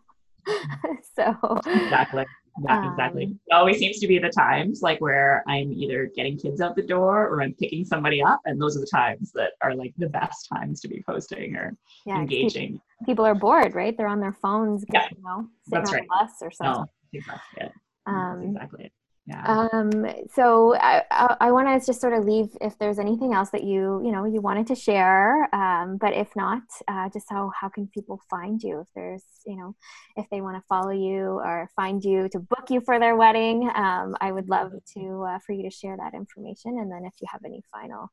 [1.15, 1.35] so
[1.65, 2.25] exactly.
[2.63, 3.25] Yeah, exactly.
[3.25, 6.75] Um, it always seems to be the times like where I'm either getting kids out
[6.75, 9.93] the door or I'm picking somebody up, and those are the times that are like
[9.97, 12.81] the best times to be posting or yeah, engaging.
[13.05, 13.95] People are bored, right?
[13.95, 16.03] They're on their phones, yeah, you know, sitting on right.
[16.03, 16.81] a bus or something.
[16.81, 17.69] No, exactly.
[18.05, 18.91] Um, exactly
[19.27, 19.67] yeah.
[19.73, 23.49] Um, so I, I, I want to just sort of leave if there's anything else
[23.49, 25.53] that you, you know, you wanted to share.
[25.53, 29.57] Um, but if not, uh, just how, how can people find you if there's, you
[29.57, 29.75] know,
[30.15, 33.69] if they want to follow you or find you to book you for their wedding.
[33.75, 36.77] Um, I would love to, uh, for you to share that information.
[36.79, 38.09] And then if you have any final,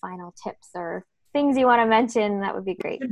[0.00, 3.02] final tips or things you want to mention, that would be great.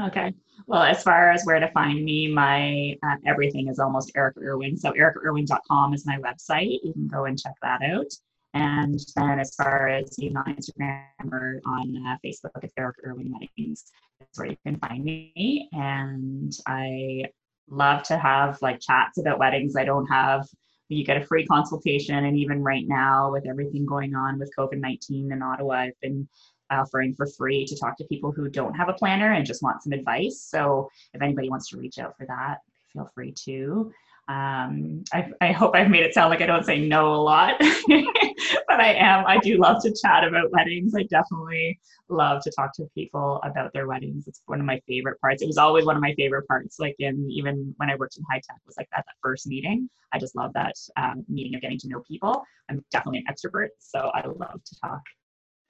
[0.00, 0.34] Okay.
[0.66, 4.76] Well, as far as where to find me, my uh, everything is almost Erica Irwin.
[4.76, 6.78] So ericairwin.com is my website.
[6.82, 8.12] You can go and check that out.
[8.52, 13.32] And then as far as even on Instagram or on uh, Facebook, it's Erica Irwin
[13.32, 13.84] Weddings.
[14.20, 15.68] That's where you can find me.
[15.72, 17.26] And I
[17.68, 19.76] love to have like chats about weddings.
[19.76, 20.46] I don't have
[20.88, 25.32] you get a free consultation and even right now with everything going on with covid-19
[25.32, 26.28] in ottawa i've been
[26.70, 29.82] offering for free to talk to people who don't have a planner and just want
[29.82, 30.46] some advice.
[30.48, 32.58] So if anybody wants to reach out for that,
[32.92, 33.92] feel free to.
[34.28, 37.54] Um, I, I, hope I've made it sound like I don't say no a lot,
[37.60, 39.24] but I am.
[39.24, 40.96] I do love to chat about weddings.
[40.96, 44.26] I definitely love to talk to people about their weddings.
[44.26, 45.42] It's one of my favorite parts.
[45.42, 46.80] It was always one of my favorite parts.
[46.80, 49.88] Like in even when I worked in high tech, was like that, that first meeting.
[50.12, 52.42] I just love that um, meeting of getting to know people.
[52.68, 55.02] I'm definitely an extrovert, so I love to talk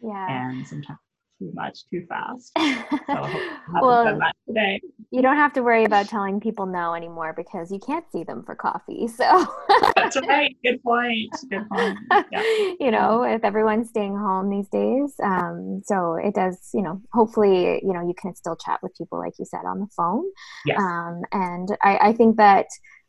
[0.01, 0.51] yeah.
[0.51, 0.99] and sometimes
[1.39, 2.53] too much too fast.
[3.07, 4.19] So well,
[4.49, 4.81] today.
[5.11, 8.43] You don't have to worry about telling people no anymore because you can't see them
[8.45, 9.07] for coffee.
[9.09, 9.47] So
[9.95, 10.57] that's right.
[10.65, 11.31] Good point.
[11.51, 11.99] Good point.
[12.33, 12.43] Yeah.
[12.81, 16.71] You know, if everyone's staying home these days, um, so it does.
[16.75, 19.81] You know, hopefully, you know, you can still chat with people like you said on
[19.81, 20.25] the phone.
[20.65, 20.81] Yes.
[20.81, 22.67] Um, and I, I think that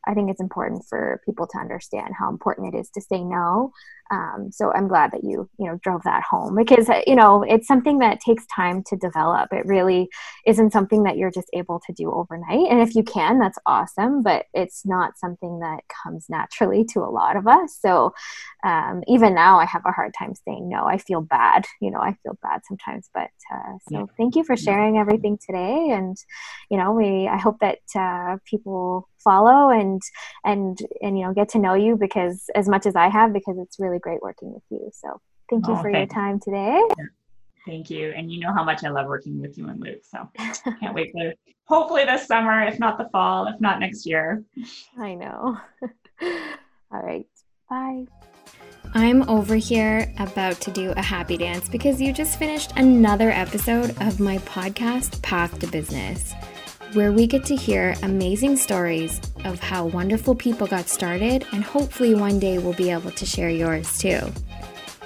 [0.08, 3.72] I think it's important for people to understand how important it is to say no
[4.12, 7.68] um, so i'm glad that you you know drove that home because you know it's
[7.68, 9.52] something that takes time to develop.
[9.52, 10.10] It really
[10.46, 12.70] isn't something that you're just able to do overnight.
[12.70, 17.10] And if you can that's awesome but it's not something that comes naturally to a
[17.10, 17.78] lot of us.
[17.80, 18.14] So
[18.64, 20.86] um, even now i have a hard time saying no.
[20.86, 24.06] I feel bad you know i feel bad sometimes but uh, so yeah.
[24.18, 25.90] thank you for sharing everything today.
[25.92, 26.18] And
[26.70, 30.02] you know we i hope that uh, people follow and
[30.46, 33.58] and and you know get to know you because as much as i have because
[33.60, 34.90] it's really really great working with you.
[34.94, 36.82] So thank you oh, for your time today.
[37.66, 38.14] Thank you.
[38.16, 40.02] And you know how much I love working with you and Luke.
[40.04, 40.30] So
[40.80, 41.34] can't wait for
[41.66, 44.44] hopefully this summer, if not the fall, if not next year.
[44.98, 45.58] I know.
[46.22, 47.28] All right.
[47.70, 48.06] Bye.
[48.94, 53.90] I'm over here about to do a happy dance because you just finished another episode
[54.02, 56.34] of my podcast, Path to Business
[56.94, 62.16] where we get to hear amazing stories of how wonderful people got started, and hopefully
[62.16, 64.20] one day we'll be able to share yours too.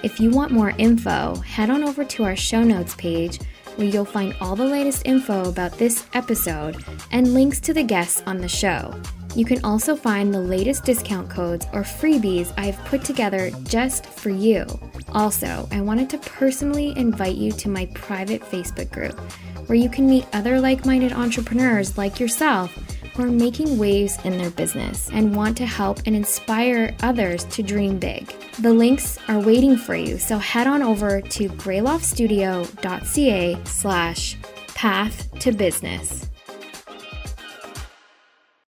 [0.04, 3.40] If you want more info, head on over to our show notes page
[3.76, 8.22] where you'll find all the latest info about this episode and links to the guests
[8.26, 8.94] on the show.
[9.36, 14.30] You can also find the latest discount codes or freebies I've put together just for
[14.30, 14.66] you.
[15.10, 19.20] Also, I wanted to personally invite you to my private Facebook group
[19.68, 22.76] where you can meet other like minded entrepreneurs like yourself
[23.14, 27.64] who are making waves in their business and want to help and inspire others to
[27.64, 28.28] dream big.
[28.60, 34.38] The links are waiting for you, so head on over to greyloftstudio.ca slash
[34.76, 36.31] path to business.